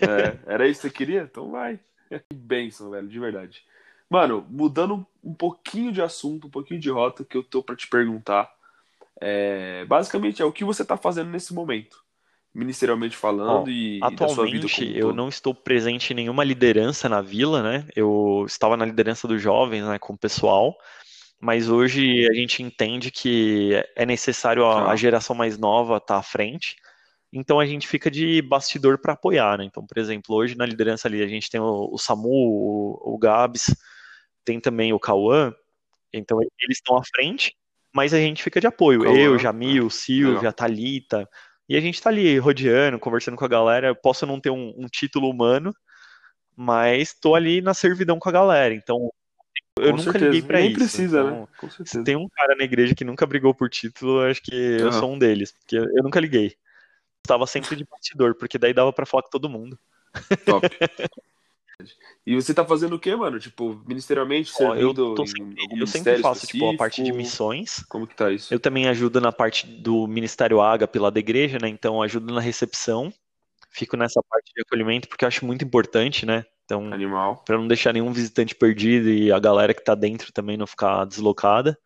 [0.00, 1.22] É, era isso que você queria?
[1.22, 1.80] Então vai.
[2.08, 3.64] Que bênção, velho, de verdade.
[4.08, 7.76] Mano, mudando um um pouquinho de assunto, um pouquinho de rota que eu tô para
[7.76, 8.50] te perguntar.
[9.24, 11.96] É, basicamente é o que você está fazendo nesse momento,
[12.52, 17.62] ministerialmente falando e, atualmente, e como eu não estou presente em nenhuma liderança na vila,
[17.62, 17.86] né?
[17.94, 20.76] Eu estava na liderança dos jovens, né, com o pessoal,
[21.40, 26.18] mas hoje a gente entende que é necessário a, a geração mais nova estar tá
[26.18, 26.74] à frente.
[27.32, 29.64] Então a gente fica de bastidor para apoiar, né?
[29.64, 33.18] Então, por exemplo, hoje na liderança ali a gente tem o, o Samu, o, o
[33.18, 33.72] Gabs,
[34.44, 35.54] tem também o Cauã,
[36.12, 37.56] então eles estão à frente,
[37.92, 39.02] mas a gente fica de apoio.
[39.02, 39.90] Cauã, eu, Jamil, é.
[39.90, 41.28] Silvia, a Thalita,
[41.68, 43.88] e a gente tá ali rodeando, conversando com a galera.
[43.88, 45.74] Eu posso não ter um, um título humano,
[46.56, 48.74] mas tô ali na servidão com a galera.
[48.74, 49.10] Então,
[49.78, 50.24] eu com nunca certeza.
[50.26, 50.78] liguei pra Nem isso.
[50.78, 51.46] precisa, então, né?
[51.58, 51.98] Com certeza.
[51.98, 54.86] Se tem um cara na igreja que nunca brigou por título, acho que uhum.
[54.86, 56.54] eu sou um deles, porque eu nunca liguei.
[57.24, 59.78] Estava sempre de bastidor, porque daí dava para falar com todo mundo.
[60.44, 60.66] Top.
[62.26, 63.38] E você tá fazendo o quê, mano?
[63.38, 64.94] Tipo, ministerialmente, Ó, eu,
[65.26, 67.84] sempre, eu sempre faço, tipo, a parte de missões.
[67.88, 68.52] Como que tá isso?
[68.52, 71.68] Eu também ajudo na parte do Ministério Ágape lá da igreja, né?
[71.68, 73.12] Então, ajudo na recepção.
[73.70, 76.44] Fico nessa parte de acolhimento, porque eu acho muito importante, né?
[76.64, 77.42] Então, Animal.
[77.44, 81.04] Pra não deixar nenhum visitante perdido e a galera que tá dentro também não ficar
[81.04, 81.76] deslocada.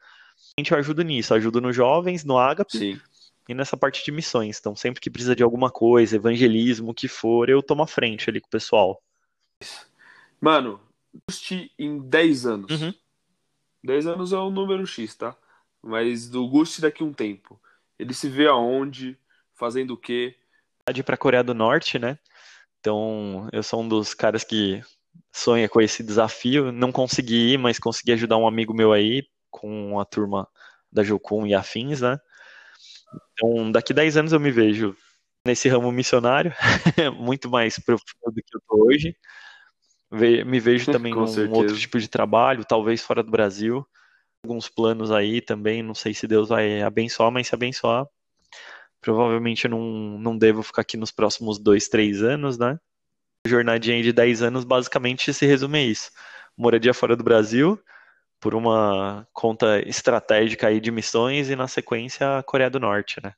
[0.59, 2.77] A gente ajuda nisso, ajuda nos jovens, no Ágape.
[2.77, 3.01] Sim
[3.49, 4.59] e nessa parte de missões.
[4.59, 8.29] Então, sempre que precisa de alguma coisa, evangelismo, o que for, eu tomo a frente
[8.29, 9.01] ali com o pessoal.
[10.41, 10.81] Mano,
[11.29, 12.71] Gusti em 10 anos.
[12.71, 12.95] Uhum.
[13.83, 15.37] 10 anos é um número X, tá?
[15.83, 17.61] Mas do Gusti daqui a um tempo.
[17.99, 19.17] Ele se vê aonde,
[19.55, 20.37] fazendo o quê?
[20.93, 22.19] De para Coreia do Norte, né?
[22.81, 24.83] Então, eu sou um dos caras que
[25.33, 26.71] sonha com esse desafio.
[26.71, 30.47] Não consegui ir, mas consegui ajudar um amigo meu aí com a turma
[30.93, 32.19] da Jocum e afins, né?
[33.33, 34.97] Então, daqui 10 anos eu me vejo
[35.45, 36.53] nesse ramo missionário,
[37.17, 39.17] muito mais profundo do que eu tô hoje.
[40.11, 43.87] Me vejo também num um outro tipo de trabalho, talvez fora do Brasil.
[44.45, 48.07] Alguns planos aí também, não sei se Deus vai abençoar, mas se abençoar,
[49.01, 52.79] provavelmente eu não, não devo ficar aqui nos próximos dois, três anos, né?
[53.47, 56.11] Jornadinha de 10 anos basicamente se resume a isso.
[56.57, 57.81] Moradia fora do Brasil,
[58.41, 63.35] por uma conta estratégica aí de missões e na sequência a Coreia do Norte, né?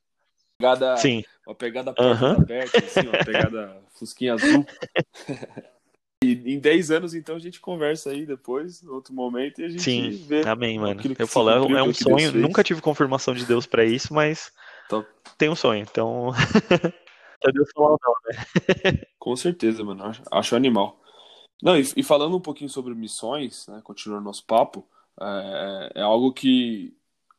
[0.57, 1.23] Pegada, Sim.
[1.47, 2.31] Uma pegada uhum.
[2.31, 4.65] aberta, assim, uma pegada fusquinha azul.
[6.21, 9.81] e em 10 anos, então, a gente conversa aí depois, outro momento, e a gente
[9.81, 10.11] Sim.
[10.27, 10.41] vê.
[10.45, 11.01] Amém, mano.
[11.17, 14.51] Eu falo, é, é um sonho, nunca tive confirmação de Deus para isso, mas
[14.89, 15.07] Top.
[15.37, 16.31] tem um sonho, então.
[17.41, 19.01] é Deus falar não, né?
[19.17, 20.03] Com certeza, mano.
[20.03, 20.99] Acho, acho animal.
[21.63, 24.85] Não, e, e, falando um pouquinho sobre missões, né, continuando nosso papo,
[25.21, 26.93] é, é, algo que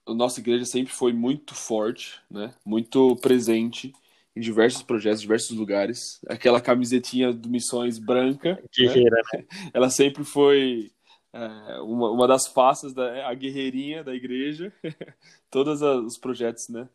[0.06, 3.92] a nossa igreja sempre foi muito forte, né, muito presente
[4.34, 6.20] em diversos projetos, diversos lugares.
[6.28, 9.44] Aquela camisetinha do Missões branca, né, Guerreira, né?
[9.74, 10.90] ela sempre foi
[11.32, 14.72] é, uma, uma das faces da a guerreirinha da igreja.
[15.50, 16.88] Todos os projetos, né,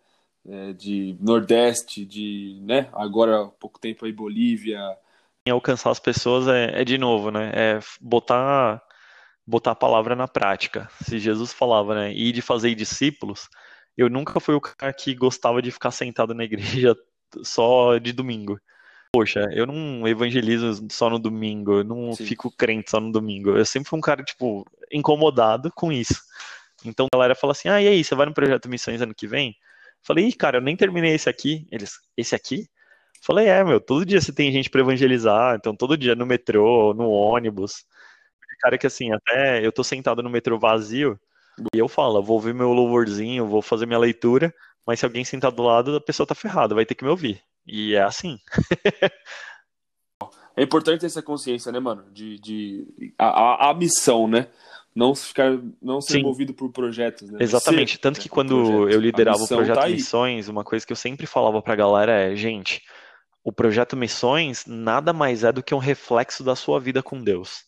[0.47, 4.79] é, de Nordeste, de, né, agora há pouco tempo aí Bolívia,
[5.51, 7.51] alcançar as pessoas é, é, de novo, né?
[7.53, 8.81] É botar
[9.47, 10.89] botar a palavra na prática.
[11.03, 13.47] Se Jesus falava, né, e de fazer discípulos,
[13.95, 16.95] eu nunca fui o cara que gostava de ficar sentado na igreja
[17.43, 18.59] só de domingo.
[19.11, 22.25] Poxa, eu não evangelizo só no domingo, eu não Sim.
[22.25, 23.51] fico crente só no domingo.
[23.51, 26.21] Eu sempre fui um cara, tipo, incomodado com isso.
[26.83, 29.27] Então a galera fala assim: ah, e aí, você vai no projeto Missões ano que
[29.27, 29.55] vem?
[30.01, 31.65] Falei, cara, eu nem terminei esse aqui.
[31.71, 32.67] Eles, esse aqui?
[33.21, 36.93] Falei, é, meu, todo dia você tem gente para evangelizar, então todo dia no metrô,
[36.93, 37.85] no ônibus.
[38.59, 41.19] Cara, que assim, até eu tô sentado no metrô vazio
[41.73, 44.53] e eu falo, vou ouvir meu louvorzinho, vou fazer minha leitura,
[44.85, 47.41] mas se alguém sentar do lado, a pessoa tá ferrada, vai ter que me ouvir.
[47.65, 48.37] E é assim.
[50.55, 52.05] é importante ter essa consciência, né, mano?
[52.11, 54.47] De, de a, a, a missão, né?
[54.95, 56.23] Não ficar, não ser Sim.
[56.23, 57.39] movido por projetos, né?
[57.41, 57.93] Exatamente.
[57.93, 61.25] Ser, Tanto que quando eu liderava o projeto tá Missões, uma coisa que eu sempre
[61.25, 62.81] falava pra galera é, gente,
[63.43, 67.65] o projeto Missões nada mais é do que um reflexo da sua vida com Deus.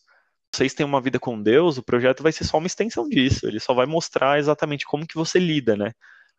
[0.54, 3.46] Vocês têm uma vida com Deus, o projeto vai ser só uma extensão disso.
[3.46, 5.92] Ele só vai mostrar exatamente como que você lida, né,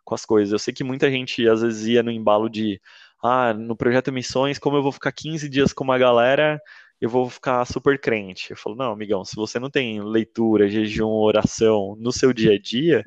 [0.10, 0.51] com as coisas.
[0.51, 2.82] Eu sei que muita gente às vezes ia no embalo de,
[3.24, 6.60] ah, no projeto Missões, como eu vou ficar 15 dias com uma galera,
[6.99, 8.51] eu vou ficar super crente.
[8.51, 12.60] Eu falo, não, amigão, se você não tem leitura, jejum, oração no seu dia a
[12.60, 13.03] dia,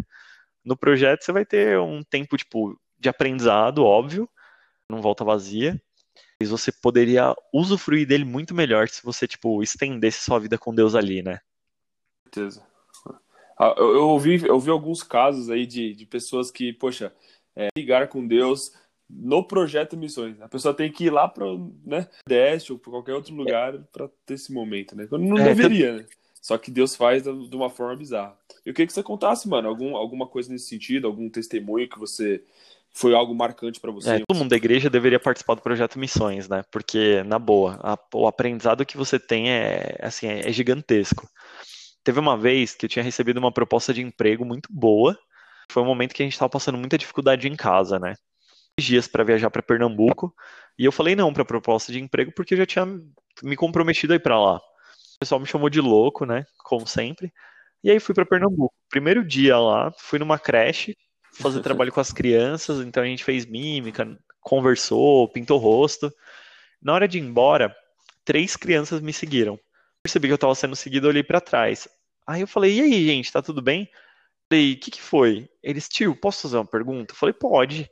[0.65, 4.29] no projeto você vai ter um tempo tipo de aprendizado, óbvio,
[4.89, 5.81] não volta vazia,
[6.41, 11.23] você poderia usufruir dele muito melhor se você, tipo, estendesse sua vida com Deus ali,
[11.23, 11.39] né?
[12.33, 12.67] certeza.
[13.63, 17.13] Ah, eu, eu, ouvi, eu ouvi alguns casos aí de, de pessoas que, poxa,
[17.55, 18.73] é, ligar com Deus
[19.09, 20.41] no projeto Missões.
[20.41, 21.47] A pessoa tem que ir lá para
[21.85, 25.07] né, Deste ou para qualquer outro lugar para ter esse momento, né?
[25.13, 26.07] Não é, deveria, né?
[26.41, 28.37] Só que Deus faz de uma forma bizarra.
[28.67, 32.43] Eu queria que você contasse, mano, algum, alguma coisa nesse sentido, algum testemunho que você
[32.93, 34.11] foi algo marcante para você.
[34.11, 36.65] É, todo mundo da igreja deveria participar do projeto Missões, né?
[36.69, 41.29] Porque, na boa, a, o aprendizado que você tem é, assim, é, é gigantesco.
[42.05, 45.17] Teve uma vez que eu tinha recebido uma proposta de emprego muito boa.
[45.71, 48.15] Foi um momento que a gente estava passando muita dificuldade em casa, né?
[48.79, 50.35] Dias para viajar para Pernambuco.
[50.79, 52.87] E eu falei não para a proposta de emprego porque eu já tinha
[53.43, 54.57] me comprometido a ir para lá.
[54.57, 56.45] O pessoal me chamou de louco, né?
[56.65, 57.33] Como sempre.
[57.85, 58.75] E aí fui para Pernambuco.
[58.89, 60.97] Primeiro dia lá, fui numa creche
[61.35, 66.13] fazer trabalho com as crianças, então a gente fez mímica, conversou, pintou rosto.
[66.81, 67.75] Na hora de ir embora,
[68.25, 69.59] três crianças me seguiram.
[70.03, 71.89] Percebi que eu estava sendo seguido, olhei para trás.
[72.27, 73.89] Aí eu falei: "E aí, gente, tá tudo bem?"
[74.51, 77.91] Falei: "O que que foi?" Eles: "Tio, posso fazer uma pergunta?" Eu falei: "Pode."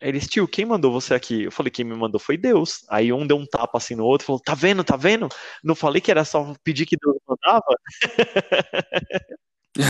[0.00, 1.44] Eles, tio, quem mandou você aqui?
[1.44, 2.84] Eu falei, quem me mandou foi Deus.
[2.90, 5.30] Aí um deu um tapa assim no outro, falou, tá vendo, tá vendo?
[5.62, 7.74] Não falei que era só pedir que Deus mandava?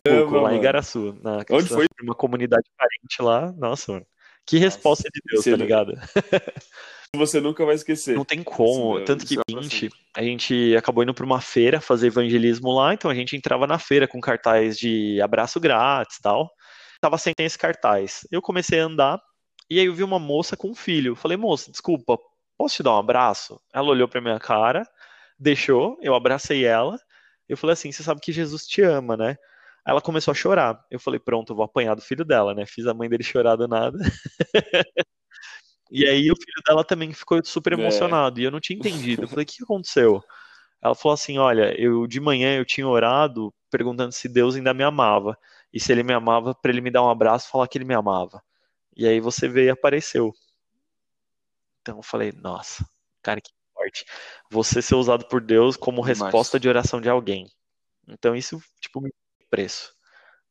[0.05, 1.19] pouco, lá em Garaçu.
[1.21, 1.87] Na, Onde foi?
[2.01, 3.53] Uma comunidade parente lá.
[3.53, 4.07] Nossa, mano.
[4.47, 5.95] Que resposta de Deus, tá ligado?
[7.17, 8.17] Você nunca vai esquecer.
[8.17, 8.99] Não tem como.
[8.99, 13.11] Isso, Tanto que 20, a gente acabou indo para uma feira fazer evangelismo lá, então
[13.11, 16.51] a gente entrava na feira com cartaz de abraço grátis tal.
[17.01, 18.27] Tava sem esse cartaz.
[18.31, 19.21] Eu comecei a andar
[19.71, 21.15] e aí eu vi uma moça com um filho.
[21.15, 22.19] Falei, moça, desculpa,
[22.57, 23.61] posso te dar um abraço?
[23.73, 24.87] Ela olhou pra minha cara,
[25.39, 26.99] deixou, eu abracei ela.
[27.49, 29.37] Eu falei assim, você sabe que Jesus te ama, né?
[29.87, 30.83] ela começou a chorar.
[30.91, 32.65] Eu falei, pronto, eu vou apanhar do filho dela, né?
[32.67, 33.99] Fiz a mãe dele chorar do nada.
[35.91, 37.77] E aí o filho dela também ficou super é.
[37.77, 38.39] emocionado.
[38.39, 38.43] É.
[38.43, 39.23] E eu não tinha entendido.
[39.23, 40.23] Eu falei, o que aconteceu?
[40.83, 44.85] Ela falou assim: olha, eu de manhã eu tinha orado perguntando se Deus ainda me
[44.85, 45.37] amava.
[45.73, 47.85] E se ele me amava, para ele me dar um abraço e falar que ele
[47.85, 48.41] me amava.
[48.97, 50.33] E aí você veio e apareceu.
[51.81, 52.89] Então eu falei, nossa,
[53.21, 54.05] cara, que forte.
[54.51, 57.51] Você ser usado por Deus como resposta de oração de alguém.
[58.07, 59.11] Então isso, tipo, me
[59.51, 59.93] preço.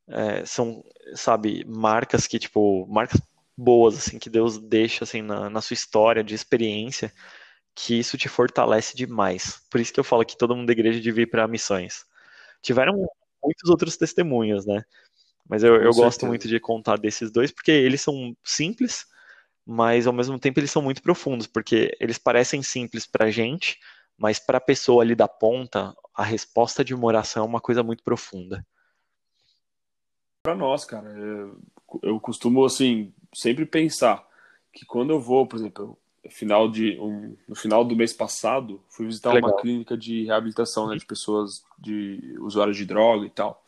[0.08, 0.84] É, são,
[1.16, 3.22] sabe, marcas que, tipo, marcas
[3.58, 7.12] boas, assim, que Deus deixa, assim, na, na sua história de experiência,
[7.76, 9.62] que isso te fortalece demais.
[9.70, 12.06] Por isso que eu falo que todo mundo da igreja devia ir para missões.
[12.62, 12.94] Tiveram
[13.44, 14.84] muitos outros testemunhos, né?
[15.48, 19.06] Mas eu, eu gosto muito de contar desses dois, porque eles são simples,
[19.66, 23.78] mas ao mesmo tempo eles são muito profundos, porque eles parecem simples pra gente,
[24.18, 28.04] mas pra pessoa ali da ponta, a resposta de uma oração é uma coisa muito
[28.04, 28.66] profunda
[30.44, 31.08] para nós, cara.
[31.10, 31.58] Eu,
[32.02, 34.28] eu costumo, assim, sempre pensar
[34.74, 35.98] que quando eu vou, por exemplo,
[36.30, 39.50] final de um, no final do mês passado, fui visitar Legal.
[39.50, 43.64] uma clínica de reabilitação né, de pessoas de usuários de droga e tal.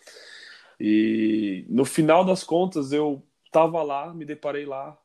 [0.80, 4.98] E no final das contas, eu tava lá, me deparei lá,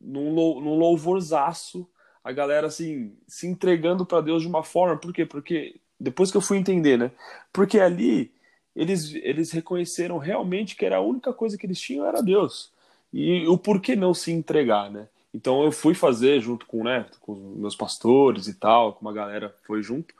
[0.00, 1.86] num, num louvorzaço,
[2.24, 5.26] a galera assim, se entregando para Deus de uma forma, por quê?
[5.26, 7.10] Porque depois que eu fui entender, né?
[7.52, 8.32] Porque ali
[8.74, 12.72] eles, eles reconheceram realmente que era a única coisa que eles tinham era Deus.
[13.12, 15.08] E o porquê não se entregar, né?
[15.32, 19.54] Então eu fui fazer junto com, né, com meus pastores e tal, com uma galera
[19.64, 20.14] foi junto.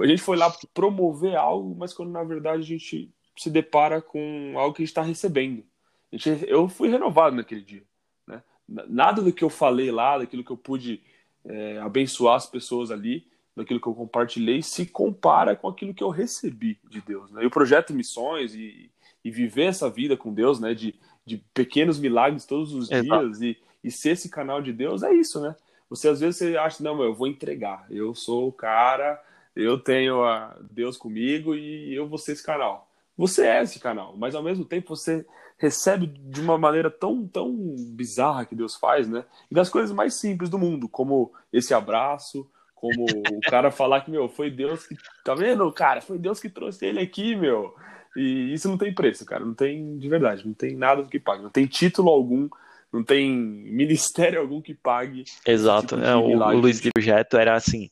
[0.00, 4.54] A gente foi lá promover algo, mas quando na verdade a gente se depara com
[4.56, 5.64] algo que a gente está recebendo.
[6.12, 7.82] Gente, eu fui renovado naquele dia.
[8.26, 8.42] Né?
[8.88, 11.02] Nada do que eu falei lá, daquilo que eu pude
[11.44, 13.26] é, abençoar as pessoas ali,
[13.58, 17.30] daquilo que eu compartilhei se compara com aquilo que eu recebi de Deus.
[17.32, 17.42] Né?
[17.42, 18.90] E o projeto Missões e,
[19.24, 20.74] e viver essa vida com Deus, né?
[20.74, 20.94] De,
[21.26, 25.40] de pequenos milagres todos os dias e, e ser esse canal de Deus, é isso,
[25.40, 25.54] né?
[25.90, 29.20] Você às vezes você acha, não, eu vou entregar, eu sou o cara,
[29.56, 32.88] eu tenho a Deus comigo e eu vou ser esse canal.
[33.16, 37.52] Você é esse canal, mas ao mesmo tempo você recebe de uma maneira tão, tão
[37.90, 39.24] bizarra que Deus faz, né?
[39.50, 42.48] E das coisas mais simples do mundo, como esse abraço,
[42.80, 44.96] como o cara falar que, meu, foi Deus que.
[45.24, 46.00] Tá vendo, cara?
[46.00, 47.74] Foi Deus que trouxe ele aqui, meu.
[48.16, 49.44] E isso não tem preço, cara.
[49.44, 51.42] Não tem, de verdade, não tem nada que pague.
[51.42, 52.48] Não tem título algum,
[52.92, 55.24] não tem ministério algum que pague.
[55.44, 55.96] Exato.
[55.96, 57.90] Tipo é, o, o Luiz de Projeto era assim.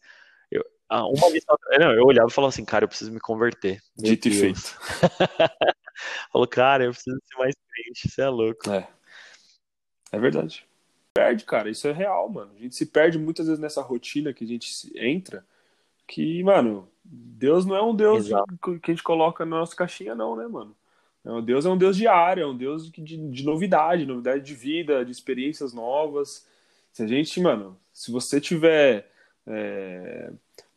[0.50, 1.44] Eu, uma vez
[1.80, 3.80] eu olhava e falava assim, cara, eu preciso me converter.
[3.96, 4.60] Dito e feito.
[6.30, 8.70] Falou, cara, eu preciso ser mais crente, você é louco.
[8.70, 8.88] É.
[10.12, 10.64] É verdade
[11.16, 11.70] perde, cara.
[11.70, 12.50] Isso é real, mano.
[12.56, 15.44] A gente se perde muitas vezes nessa rotina que a gente entra.
[16.06, 20.36] Que, mano, Deus não é um Deus que a gente coloca na nossa caixinha, não,
[20.36, 20.74] né, mano?
[21.24, 25.04] Não, Deus é um Deus diário, é um Deus de, de novidade, novidade de vida,
[25.04, 26.46] de experiências novas.
[26.92, 29.10] Se a gente, mano, se você tiver.
[29.46, 30.30] É...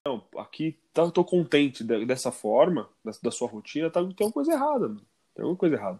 [0.04, 4.54] Não, aqui tá, tô contente dessa forma, da, da sua rotina, tá, tem alguma coisa
[4.54, 5.02] errada, mano.
[5.36, 6.00] Tem alguma coisa errada.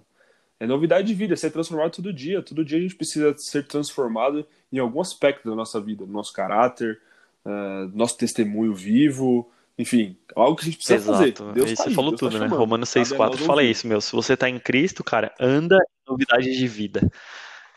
[0.60, 2.42] É novidade de vida, é ser transformado todo dia.
[2.42, 6.34] Todo dia a gente precisa ser transformado em algum aspecto da nossa vida, no nosso
[6.34, 7.00] caráter,
[7.46, 11.14] uh, nosso testemunho vivo, enfim, algo que a gente precisa Exato.
[11.14, 11.54] fazer.
[11.54, 12.46] Deus tá você aí, falou Deus tá tudo, né?
[12.46, 12.60] chamando.
[12.60, 14.02] Romanos Cabe a 6,4 nós fala isso, meu.
[14.02, 17.10] Se você tá em Cristo, cara, anda em novidade de vida.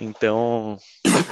[0.01, 0.77] Então,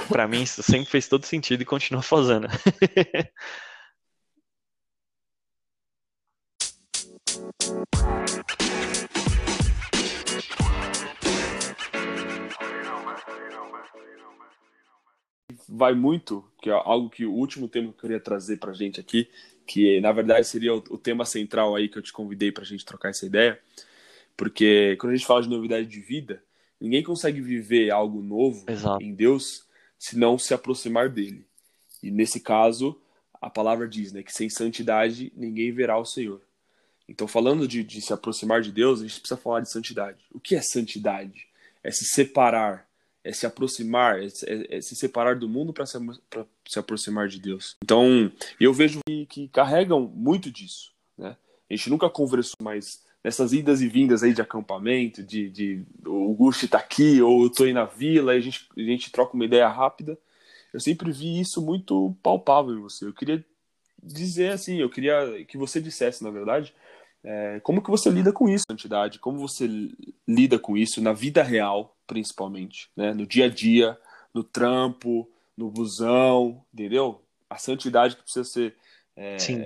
[0.07, 2.47] pra mim, isso sempre fez todo sentido e continua fazendo.
[15.71, 18.99] vai muito, que é algo que o último tema que eu queria trazer pra gente
[18.99, 19.29] aqui,
[19.65, 22.85] que na verdade seria o, o tema central aí que eu te convidei pra gente
[22.85, 23.57] trocar essa ideia,
[24.35, 26.43] porque quando a gente fala de novidade de vida,
[26.79, 29.01] ninguém consegue viver algo novo Exato.
[29.01, 29.65] em Deus
[29.97, 31.45] se não se aproximar dele.
[32.03, 32.99] E nesse caso,
[33.39, 36.41] a palavra diz, né, que sem santidade ninguém verá o Senhor.
[37.07, 40.19] Então, falando de, de se aproximar de Deus, a gente precisa falar de santidade.
[40.31, 41.47] O que é santidade?
[41.83, 42.87] É se separar,
[43.23, 45.97] é se aproximar, é, é, é se separar do mundo para se,
[46.67, 47.75] se aproximar de Deus.
[47.83, 50.91] Então, eu vejo que, que carregam muito disso.
[51.17, 51.35] Né?
[51.69, 56.33] A gente nunca conversou, mas nessas idas e vindas aí de acampamento, de, de o
[56.33, 59.35] Gusti tá aqui, ou eu tô aí na vila, e a gente, a gente troca
[59.35, 60.17] uma ideia rápida.
[60.73, 63.05] Eu sempre vi isso muito palpável em você.
[63.05, 63.43] Eu queria
[64.01, 66.73] dizer assim, eu queria que você dissesse, na verdade,
[67.23, 69.19] é, como que você lida com isso, santidade?
[69.19, 69.69] Como você
[70.27, 73.13] lida com isso na vida real, principalmente, né?
[73.13, 73.97] No dia a dia,
[74.33, 77.23] no trampo, no busão, entendeu?
[77.49, 78.75] A santidade que precisa ser,
[79.15, 79.63] é, Sim.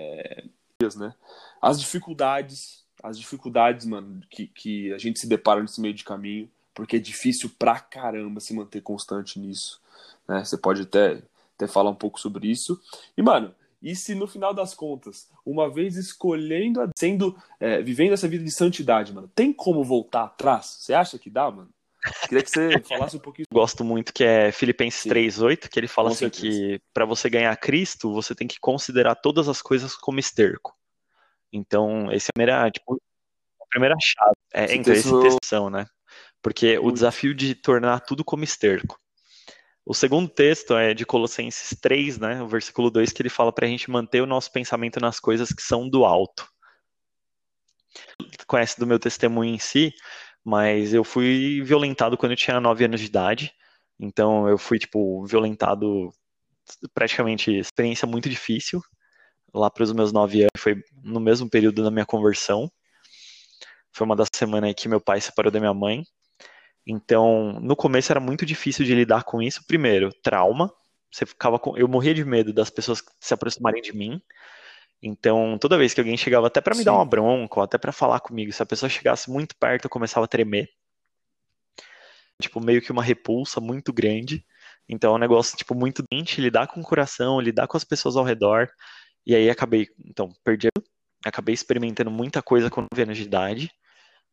[0.96, 1.16] né?
[1.60, 6.48] As dificuldades, as dificuldades, mano, que, que a gente se depara nesse meio de caminho,
[6.72, 9.82] porque é difícil pra caramba se manter constante nisso,
[10.28, 10.46] né?
[10.46, 11.24] Você pode até,
[11.56, 12.80] até falar um pouco sobre isso.
[13.18, 18.28] E, mano, e se no final das contas, uma vez escolhendo, sendo, é, vivendo essa
[18.28, 20.78] vida de santidade, mano, tem como voltar atrás?
[20.80, 21.70] Você acha que dá, mano?
[22.28, 23.46] Queria que você falasse um pouquinho.
[23.52, 25.10] Gosto muito que é Filipenses Sim.
[25.10, 26.42] 3:8, que ele fala Com assim certeza.
[26.48, 30.76] que para você ganhar Cristo, você tem que considerar todas as coisas como esterco.
[31.52, 33.02] Então, esse é a primeira, tipo,
[33.62, 34.36] a primeira chave.
[34.54, 35.86] É, Esse esse texto- textão, né?
[36.42, 39.00] Porque o desafio de tornar tudo como esterco.
[39.86, 42.42] O segundo texto é de Colossenses 3, né?
[42.42, 45.62] O versículo 2, que ele fala pra gente manter o nosso pensamento nas coisas que
[45.62, 46.48] são do alto.
[48.48, 49.94] Conhece do meu testemunho em si,
[50.46, 53.52] mas eu fui violentado quando eu tinha 9 anos de idade.
[54.00, 56.14] Então eu fui, tipo, violentado
[56.94, 58.82] praticamente experiência muito difícil.
[59.54, 62.72] Lá para os meus 9 anos, foi no mesmo período da minha conversão.
[63.92, 66.04] Foi uma das semanas que meu pai separou da minha mãe.
[66.86, 69.66] Então, no começo era muito difícil de lidar com isso.
[69.66, 70.72] Primeiro, trauma.
[71.12, 71.76] Você ficava com...
[71.78, 74.22] Eu morria de medo das pessoas se aproximarem de mim.
[75.02, 76.98] Então, toda vez que alguém chegava até para me dar Sim.
[76.98, 80.26] uma bronca, ou até para falar comigo, se a pessoa chegasse muito perto, eu começava
[80.26, 80.70] a tremer.
[82.42, 84.46] Tipo, meio que uma repulsa muito grande.
[84.88, 88.16] Então, é um negócio, tipo, muito doente, lidar com o coração, lidar com as pessoas
[88.16, 88.70] ao redor.
[89.26, 90.70] E aí acabei, então, perdi,
[91.26, 93.72] acabei experimentando muita coisa com 9 anos de idade.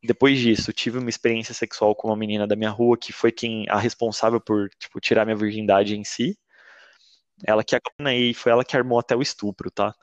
[0.03, 3.67] Depois disso, tive uma experiência sexual com uma menina da minha rua, que foi quem
[3.69, 6.37] a responsável por, tipo, tirar minha virgindade em si.
[7.47, 7.77] Ela que
[8.15, 9.95] e foi ela que armou até o estupro, tá?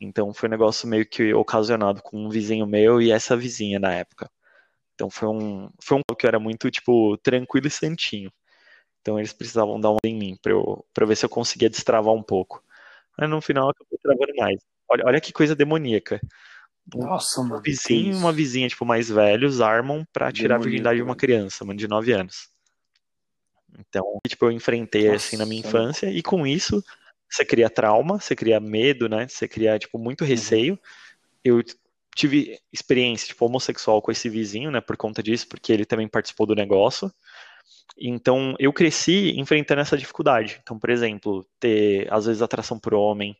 [0.00, 3.92] Então foi um negócio meio que ocasionado com um vizinho meu e essa vizinha na
[3.92, 4.30] época.
[4.94, 8.32] Então foi um foi um que eu era muito tipo tranquilo e santinho.
[9.00, 12.14] Então eles precisavam dar uma em mim pra eu, eu ver se eu conseguia destravar
[12.14, 12.62] um pouco.
[13.18, 14.60] Mas no final acabou travando mais.
[14.88, 16.20] Olha, olha que coisa demoníaca.
[16.94, 17.56] Nossa, mano.
[17.56, 21.16] Um vizinho e uma vizinha, tipo, mais velhos, armam pra tirar a virgindade de uma
[21.16, 22.48] criança, mano, de 9 anos.
[23.78, 26.82] Então, tipo, eu enfrentei assim na minha Nossa, infância, e com isso,
[27.28, 29.26] você cria trauma, você cria medo, né?
[29.28, 30.28] Você cria, tipo, muito Uhum.
[30.28, 30.78] receio.
[31.44, 31.62] Eu
[32.14, 36.46] tive experiência, tipo, homossexual com esse vizinho, né, por conta disso, porque ele também participou
[36.46, 37.12] do negócio.
[37.96, 40.58] Então, eu cresci enfrentando essa dificuldade.
[40.62, 43.36] Então, por exemplo, ter, às vezes, atração por homem,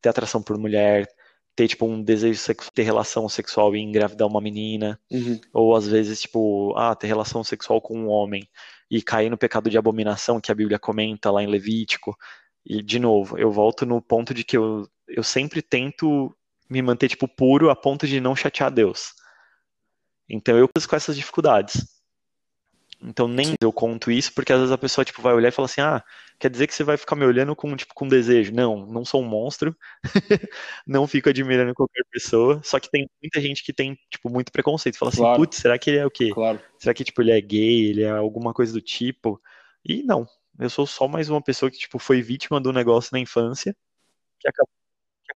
[0.00, 1.08] ter atração por mulher,
[1.56, 5.40] ter, tipo, um desejo sexual, ter relação sexual e engravidar uma menina, Uhum.
[5.52, 8.48] ou às vezes, tipo, ah, ter relação sexual com um homem
[8.90, 12.16] e cair no pecado de abominação que a Bíblia comenta lá em Levítico.
[12.64, 16.34] E, de novo, eu volto no ponto de que eu, eu sempre tento
[16.68, 19.12] me manter, tipo, puro a ponto de não chatear Deus.
[20.28, 21.93] Então eu com essas dificuldades.
[23.06, 25.66] Então nem eu conto isso, porque às vezes a pessoa, tipo, vai olhar e fala
[25.66, 26.02] assim, ah,
[26.38, 28.52] quer dizer que você vai ficar me olhando com, tipo, com desejo.
[28.52, 29.76] Não, não sou um monstro.
[30.86, 32.60] não fico admirando qualquer pessoa.
[32.64, 34.96] Só que tem muita gente que tem, tipo, muito preconceito.
[34.98, 35.38] Fala assim, Claro.
[35.38, 36.30] putz, será que ele é o quê?
[36.32, 36.60] Claro.
[36.78, 37.90] Será que, tipo, ele é gay?
[37.90, 39.40] Ele é alguma coisa do tipo?
[39.84, 40.26] E não.
[40.58, 43.74] Eu sou só mais uma pessoa que, tipo, foi vítima do negócio na infância,
[44.40, 44.70] que acabou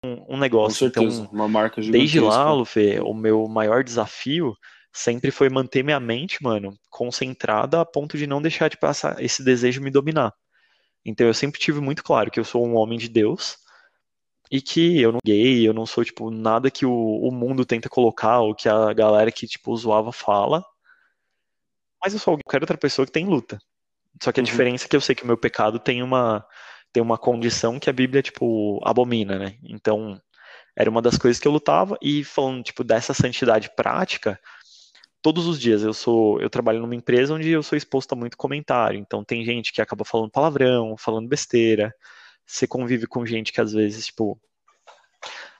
[0.00, 0.78] com um Com negócio.
[0.90, 1.22] certeza.
[1.22, 2.44] Então, uma marca desde gigantesca.
[2.44, 4.54] lá, Luffy, o meu maior desafio
[4.92, 9.44] sempre foi manter minha mente, mano, concentrada a ponto de não deixar de passar esse
[9.44, 10.32] desejo me dominar.
[11.04, 13.58] Então eu sempre tive muito claro que eu sou um homem de Deus
[14.50, 17.88] e que eu não gay, eu não sou, tipo, nada que o, o mundo tenta
[17.88, 20.64] colocar, ou que a galera que, tipo, zoava fala.
[22.02, 23.58] Mas eu sou qualquer outra pessoa que tem luta.
[24.22, 24.46] Só que a uhum.
[24.46, 26.44] diferença é que eu sei que o meu pecado tem uma,
[26.92, 29.58] tem uma condição que a Bíblia, tipo, abomina, né?
[29.62, 30.20] Então,
[30.76, 34.40] era uma das coisas que eu lutava, e falando, tipo, dessa santidade prática,
[35.22, 38.36] todos os dias eu sou, eu trabalho numa empresa onde eu sou exposto a muito
[38.36, 41.94] comentário, então tem gente que acaba falando palavrão, falando besteira,
[42.46, 44.40] você convive com gente que às vezes, tipo,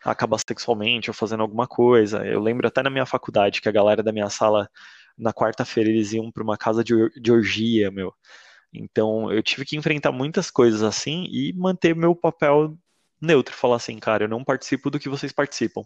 [0.03, 2.25] acaba sexualmente ou fazendo alguma coisa.
[2.27, 4.71] Eu lembro até na minha faculdade que a galera da minha sala,
[5.17, 8.15] na quarta-feira, eles iam para uma casa de, de orgia, meu.
[8.73, 12.77] Então eu tive que enfrentar muitas coisas assim e manter meu papel
[13.21, 15.83] neutro, falar assim, cara, eu não participo do que vocês participam.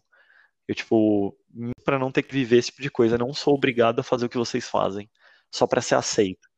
[0.69, 1.37] Eu, tipo,
[1.85, 4.29] para não ter que viver esse tipo de coisa, não sou obrigado a fazer o
[4.29, 5.11] que vocês fazem,
[5.51, 6.49] só para ser aceito.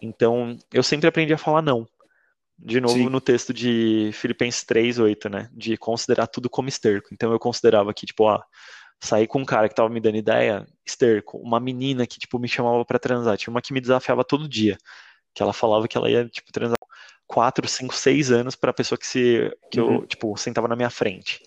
[0.00, 1.86] Então, eu sempre aprendi a falar não.
[2.58, 3.08] De novo Sim.
[3.08, 7.08] no texto de Filipenses 3:8, né, de considerar tudo como esterco.
[7.12, 8.44] Então eu considerava que tipo, ah,
[9.00, 12.48] sair com um cara que tava me dando ideia, esterco, uma menina que tipo me
[12.48, 14.76] chamava para transar, tinha uma que me desafiava todo dia,
[15.32, 16.76] que ela falava que ela ia tipo transar
[17.28, 19.96] quatro, cinco, seis anos para pessoa que se que uhum.
[19.96, 21.40] eu tipo sentava na minha frente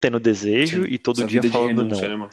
[0.00, 0.90] tendo desejo Sim.
[0.90, 2.26] e todo dia falando renúncia, não.
[2.26, 2.30] Né,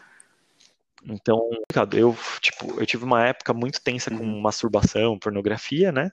[1.08, 1.50] então,
[1.94, 4.42] eu, tipo, eu tive uma época muito tensa com uhum.
[4.42, 6.12] masturbação, pornografia, né?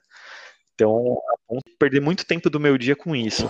[0.75, 3.49] Então, a ponto de perder muito tempo do meu dia com isso.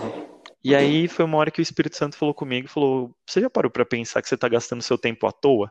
[0.62, 3.70] E aí foi uma hora que o Espírito Santo falou comigo, falou: "Você já parou
[3.70, 5.70] para pensar que você está gastando seu tempo à toa?"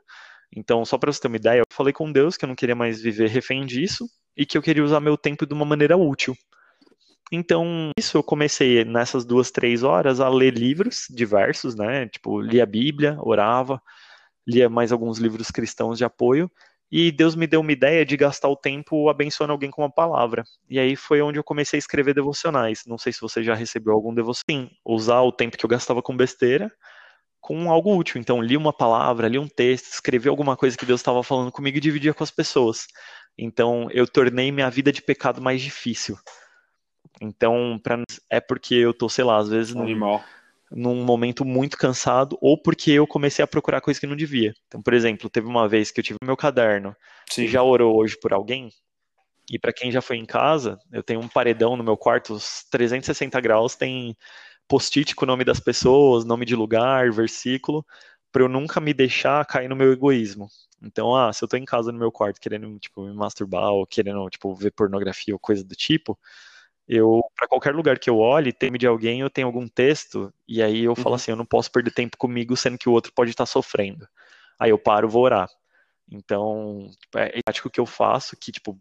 [0.56, 2.76] Então, só para você ter uma ideia, eu falei com Deus que eu não queria
[2.76, 4.08] mais viver refém disso
[4.38, 6.36] e que eu queria usar meu tempo de uma maneira útil.
[7.36, 12.08] Então, isso eu comecei nessas duas, três horas a ler livros diversos, né?
[12.08, 13.82] Tipo, lia a Bíblia, orava,
[14.48, 16.52] lia mais alguns livros cristãos de apoio,
[16.92, 20.44] e Deus me deu uma ideia de gastar o tempo abençoando alguém com uma palavra.
[20.70, 22.84] E aí foi onde eu comecei a escrever devocionais.
[22.86, 24.44] Não sei se você já recebeu algum devocional.
[24.48, 26.72] Sim, usar o tempo que eu gastava com besteira
[27.42, 28.22] com algo útil.
[28.22, 31.78] Então, li uma palavra, li um texto, escrevi alguma coisa que Deus estava falando comigo
[31.78, 32.88] e dividia com as pessoas.
[33.38, 36.16] Então, eu tornei minha vida de pecado mais difícil.
[37.22, 40.00] Então, pra, é porque eu tô, sei lá, às vezes num,
[40.72, 44.54] num momento muito cansado, ou porque eu comecei a procurar coisa que não devia.
[44.68, 46.96] Então, por exemplo, teve uma vez que eu tive meu caderno,
[47.30, 47.48] Sim.
[47.48, 48.70] já orou hoje por alguém,
[49.50, 52.64] e para quem já foi em casa, eu tenho um paredão no meu quarto, os
[52.72, 54.16] 360 graus, tem
[54.68, 57.86] post-it com o nome das pessoas, nome de lugar, versículo,
[58.32, 60.48] para eu nunca me deixar cair no meu egoísmo.
[60.82, 63.86] Então, ah, se eu tô em casa no meu quarto querendo, tipo, me masturbar ou
[63.86, 66.18] querendo, tipo, ver pornografia ou coisa do tipo,
[66.88, 70.62] eu para qualquer lugar que eu olhe, teme de alguém, eu tenho algum texto e
[70.62, 70.96] aí eu uhum.
[70.96, 74.08] falo assim, eu não posso perder tempo comigo, sendo que o outro pode estar sofrendo.
[74.60, 75.50] Aí eu paro, vou orar.
[76.12, 78.78] Então, tipo, é prático que eu faço que tipo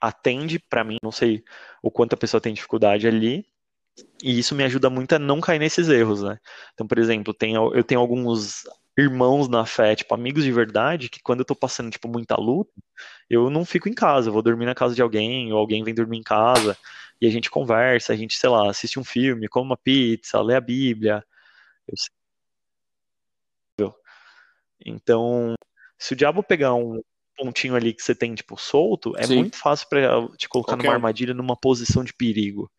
[0.00, 1.42] atende para mim, não sei
[1.82, 3.46] o quanto a pessoa tem dificuldade ali,
[4.22, 6.38] e isso me ajuda muito a não cair nesses erros, né?
[6.74, 8.64] Então, por exemplo, tem, eu tenho alguns
[8.98, 12.72] irmãos na fé, tipo, amigos de verdade, que quando eu tô passando, tipo, muita luta,
[13.28, 15.94] eu não fico em casa, eu vou dormir na casa de alguém, ou alguém vem
[15.94, 16.76] dormir em casa,
[17.20, 20.54] e a gente conversa, a gente, sei lá, assiste um filme, come uma pizza, lê
[20.54, 21.24] a Bíblia.
[24.84, 25.54] Então,
[25.98, 27.00] se o diabo pegar um
[27.36, 29.36] pontinho ali que você tem, tipo, solto, é Sim.
[29.36, 30.86] muito fácil para te colocar okay.
[30.86, 32.70] numa armadilha, numa posição de perigo.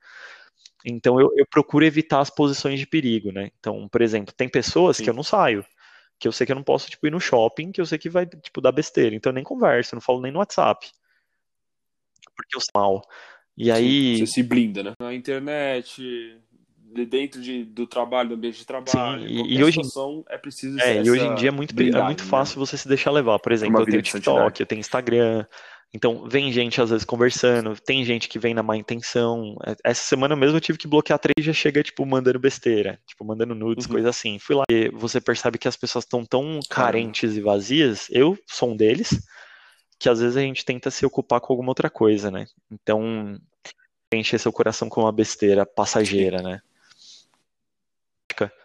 [0.86, 3.52] Então, eu, eu, procuro evitar as posições de perigo, né?
[3.60, 5.04] Então, por exemplo, tem pessoas Sim.
[5.04, 5.66] que eu não saio
[6.20, 8.10] que eu sei que eu não posso, tipo, ir no shopping, que eu sei que
[8.10, 9.16] vai, tipo, dar besteira.
[9.16, 10.90] Então eu nem converso, eu não falo nem no WhatsApp.
[12.36, 13.02] Porque eu sou mal.
[13.58, 14.20] E aí...
[14.20, 14.94] Você se blinda, né?
[15.00, 16.38] Na internet,
[17.10, 19.28] dentro de, do trabalho, do ambiente de trabalho.
[19.28, 19.82] Sim, e, hoje
[20.30, 22.30] é preciso É, e hoje em dia é muito, é muito né?
[22.30, 23.40] fácil você se deixar levar.
[23.40, 25.46] Por exemplo, eu tenho TikTok, eu tenho Instagram,
[25.94, 29.56] então, vem gente às vezes conversando, tem gente que vem na má intenção.
[29.66, 33.00] É, essa semana mesmo eu tive que bloquear três e já chega, tipo, mandando besteira,
[33.08, 33.94] tipo, mandando nudes, uhum.
[33.94, 34.38] coisa assim.
[34.38, 38.72] Fui lá e você percebe que as pessoas estão tão carentes e vazias, eu sou
[38.72, 39.22] um deles,
[40.00, 42.46] que às vezes a gente tenta se ocupar com alguma outra coisa, né?
[42.72, 43.40] Então,
[44.14, 46.62] encher seu coração com uma besteira passageira, né?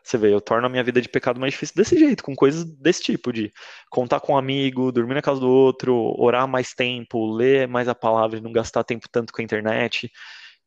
[0.02, 2.64] Você vê, eu torno a minha vida de pecado mais difícil desse jeito, com coisas
[2.64, 3.52] desse tipo, de
[3.88, 7.94] contar com um amigo, dormir na casa do outro, orar mais tempo, ler mais a
[7.94, 10.12] palavra e não gastar tempo tanto com a internet.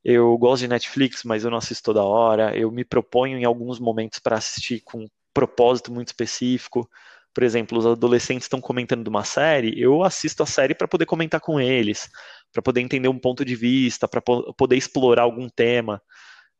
[0.04, 2.58] Eu gosto de Netflix, mas eu não assisto toda hora.
[2.58, 6.90] Eu me proponho em alguns momentos para assistir com um propósito muito específico.
[7.36, 11.06] Por exemplo, os adolescentes estão comentando de uma série, eu assisto a série para poder
[11.06, 12.10] comentar com eles,
[12.54, 16.02] para poder entender um ponto de vista, para poder explorar algum tema.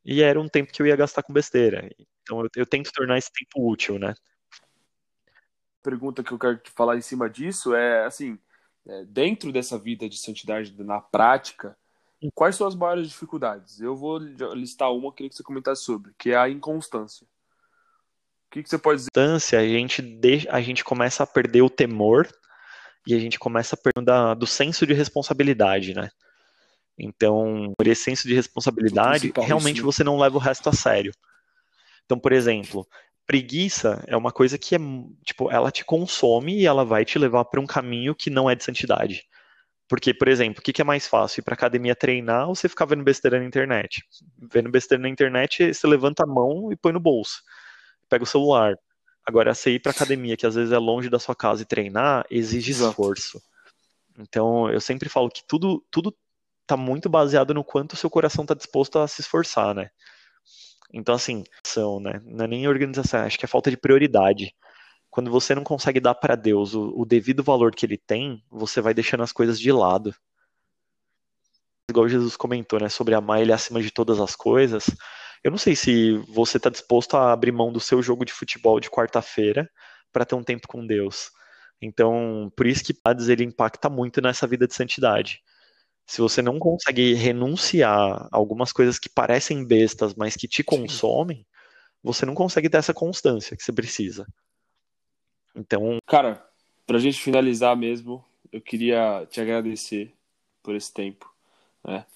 [0.04, 1.90] E era um tempo que eu ia gastar com besteira.
[2.22, 4.14] Então eu, eu tento tornar esse tempo útil, né?
[5.82, 8.38] Pergunta que eu quero te falar em cima disso é assim,
[8.86, 11.74] é, dentro dessa vida de santidade na prática,
[12.34, 13.80] Quais são as maiores dificuldades?
[13.80, 17.26] Eu vou listar uma, queria que você comentasse sobre, que é a inconstância.
[18.56, 19.56] O que, que você pode dizer?
[19.58, 22.26] A gente, deixa, a gente começa a perder o temor
[23.06, 26.08] e a gente começa a perder do senso de responsabilidade, né?
[26.98, 29.92] Então, por esse senso de responsabilidade, realmente isso, né?
[29.92, 31.12] você não leva o resto a sério.
[32.06, 32.88] Então, por exemplo,
[33.26, 34.78] preguiça é uma coisa que é,
[35.22, 38.54] tipo, ela te consome e ela vai te levar para um caminho que não é
[38.54, 39.26] de santidade.
[39.86, 41.40] Porque, por exemplo, o que, é mais fácil?
[41.40, 44.02] Ir pra academia treinar ou você ficar vendo besteira na internet?
[44.50, 47.42] Vendo besteira na internet, você levanta a mão e põe no bolso.
[48.08, 48.78] Pega o celular.
[49.24, 52.24] Agora, você ir pra academia, que às vezes é longe da sua casa, e treinar,
[52.30, 53.42] exige esforço.
[54.18, 56.16] Então, eu sempre falo que tudo, tudo
[56.66, 59.90] tá muito baseado no quanto o seu coração tá disposto a se esforçar, né?
[60.92, 62.20] Então, assim, são, né?
[62.24, 64.54] Não é nem organização, acho que é falta de prioridade.
[65.10, 68.80] Quando você não consegue dar para Deus o, o, devido valor que ele tem, você
[68.80, 70.14] vai deixando as coisas de lado.
[71.90, 72.88] Igual Jesus comentou, né?
[72.88, 74.86] Sobre amar ele acima de todas as coisas.
[75.42, 78.80] Eu não sei se você está disposto a abrir mão do seu jogo de futebol
[78.80, 79.70] de quarta-feira
[80.12, 81.30] para ter um tempo com Deus.
[81.80, 85.42] Então, por isso que Pades ele impacta muito nessa vida de santidade
[86.06, 91.38] se você não consegue renunciar a algumas coisas que parecem bestas, mas que te consomem,
[91.38, 91.44] Sim.
[92.02, 94.24] você não consegue ter essa constância que você precisa.
[95.54, 95.98] Então.
[96.06, 96.48] Cara,
[96.86, 100.14] pra gente finalizar mesmo, eu queria te agradecer
[100.62, 101.28] por esse tempo.
[101.84, 102.06] Né?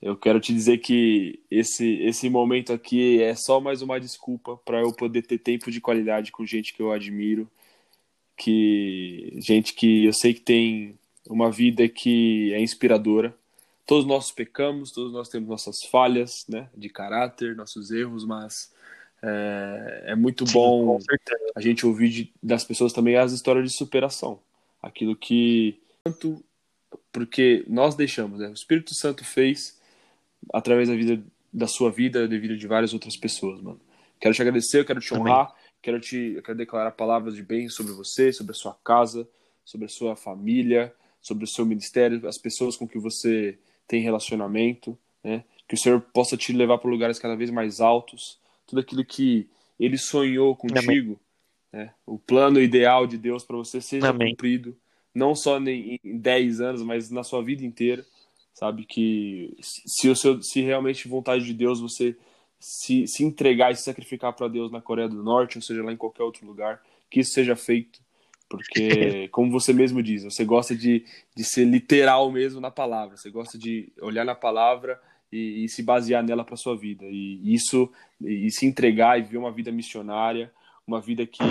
[0.00, 4.80] Eu quero te dizer que esse, esse momento aqui é só mais uma desculpa para
[4.80, 7.50] eu poder ter tempo de qualidade com gente que eu admiro,
[8.36, 10.96] que gente que eu sei que tem
[11.28, 13.34] uma vida que é inspiradora.
[13.84, 18.72] Todos nós pecamos, todos nós temos nossas falhas, né, de caráter, nossos erros, mas
[19.20, 20.98] é, é muito Sim, bom
[21.56, 24.38] a gente ouvir de, das pessoas também as histórias de superação,
[24.80, 26.44] aquilo que tanto
[27.10, 29.77] porque nós deixamos, né, o Espírito Santo fez
[30.52, 33.80] através da vida da sua vida, da vida de várias outras pessoas, mano.
[34.20, 38.32] Quero te agradecer, quero te honrar, quero te quero declarar palavras de bem sobre você,
[38.32, 39.28] sobre a sua casa,
[39.64, 44.98] sobre a sua família, sobre o seu ministério, as pessoas com que você tem relacionamento,
[45.22, 45.44] né?
[45.66, 49.48] Que o Senhor possa te levar para lugares cada vez mais altos, tudo aquilo que
[49.78, 51.18] Ele sonhou contigo,
[51.72, 51.92] né?
[52.06, 54.30] O plano ideal de Deus para você seja Amém.
[54.30, 54.76] cumprido,
[55.14, 58.04] não só em 10 anos, mas na sua vida inteira,
[58.58, 62.16] sabe que se o seu, se realmente vontade de Deus você
[62.58, 65.92] se, se entregar e se sacrificar para Deus na Coreia do Norte, ou seja, lá
[65.92, 68.00] em qualquer outro lugar, que isso seja feito
[68.48, 71.04] porque, como você mesmo diz, você gosta de,
[71.36, 73.16] de ser literal mesmo na palavra.
[73.16, 77.04] Você gosta de olhar na palavra e, e se basear nela para sua vida.
[77.04, 80.52] E isso, e se entregar e viver uma vida missionária,
[80.86, 81.42] uma vida que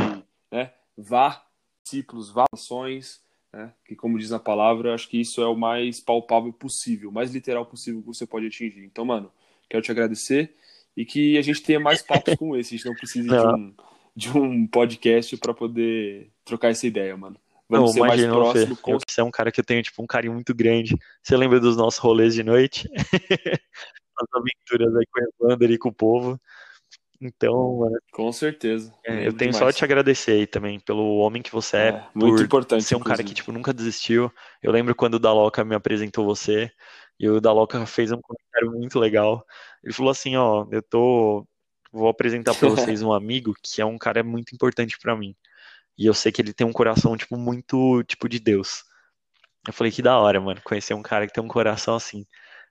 [0.52, 1.46] né, vá
[1.84, 3.22] discípulos, vá ações,
[3.54, 7.14] né, que, como diz a palavra, acho que isso é o mais palpável possível, o
[7.14, 8.84] mais literal possível que você pode atingir.
[8.84, 9.32] Então, mano,
[9.70, 10.54] quero te agradecer
[10.96, 12.76] e que a gente tenha mais papos como esse.
[12.76, 13.74] A gente não precisa de um
[14.18, 17.38] de um podcast para poder trocar essa ideia, mano.
[17.70, 18.78] Vamos não, ser mais próximo.
[18.78, 18.98] Com...
[18.98, 20.98] Você é um cara que eu tenho tipo um carinho muito grande.
[21.22, 22.90] Você lembra dos nossos rolês de noite?
[24.18, 26.42] As aventuras aí com o Evander e com o povo.
[27.20, 28.94] Então, mano, com certeza.
[29.06, 29.58] É, eu tenho demais.
[29.58, 33.00] só te agradecer aí também pelo homem que você é, é muito importante ser um
[33.00, 33.18] inclusive.
[33.18, 34.32] cara que tipo nunca desistiu.
[34.62, 36.72] Eu lembro quando o Daloca me apresentou você
[37.20, 39.44] e o Daloca fez um comentário muito legal.
[39.84, 41.48] Ele falou assim, ó, eu tô
[41.92, 45.36] vou apresentar para vocês um amigo que é um cara muito importante para mim.
[45.98, 48.84] E eu sei que ele tem um coração, tipo, muito, tipo, de Deus.
[49.68, 52.26] Eu falei, que da hora, mano, conhecer um cara que tem um coração assim.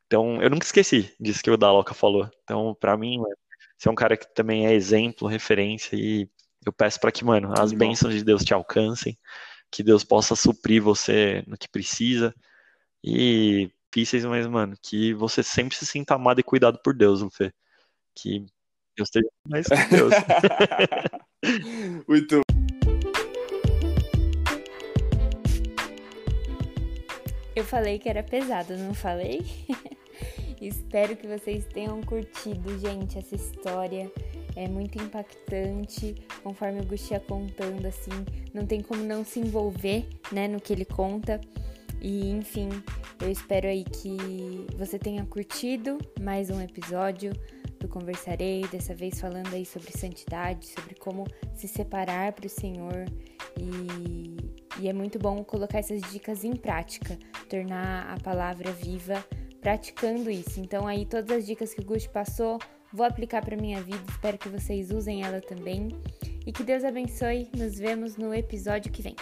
[0.07, 2.31] Então, eu nunca esqueci disso que o Daloca falou.
[2.45, 3.37] Então, para mim, mano,
[3.77, 6.29] você é um cara que também é exemplo, referência, e
[6.65, 9.19] eu peço para que, mano, as bênçãos de Deus te alcancem,
[9.71, 12.35] que Deus possa suprir você no que precisa.
[13.05, 17.53] E difíceis, mas, mano, que você sempre se sinta amado e cuidado por Deus, Fê.
[18.15, 18.45] Que
[18.97, 20.13] eu esteja mais com Deus.
[22.07, 22.41] Muito.
[27.55, 29.43] Eu falei que era pesado, não falei?
[30.61, 34.11] Espero que vocês tenham curtido, gente, essa história.
[34.55, 38.25] É muito impactante, conforme o Gusti ia contando, assim,
[38.55, 41.41] não tem como não se envolver, né, no que ele conta.
[42.01, 42.71] E, enfim,
[43.21, 44.17] eu espero aí que
[44.79, 47.33] você tenha curtido mais um episódio
[47.79, 51.25] do Conversarei, dessa vez falando aí sobre santidade, sobre como
[51.55, 53.05] se separar para o Senhor
[53.59, 57.19] e, e é muito bom colocar essas dicas em prática,
[57.49, 59.25] tornar a palavra viva
[59.67, 60.61] praticando isso.
[60.61, 62.61] Então aí todas as dicas que o Gusti passou,
[62.93, 65.89] vou aplicar para minha vida, espero que vocês usem ela também
[66.47, 67.49] e que Deus abençoe.
[67.53, 69.17] Nos vemos no episódio que vem.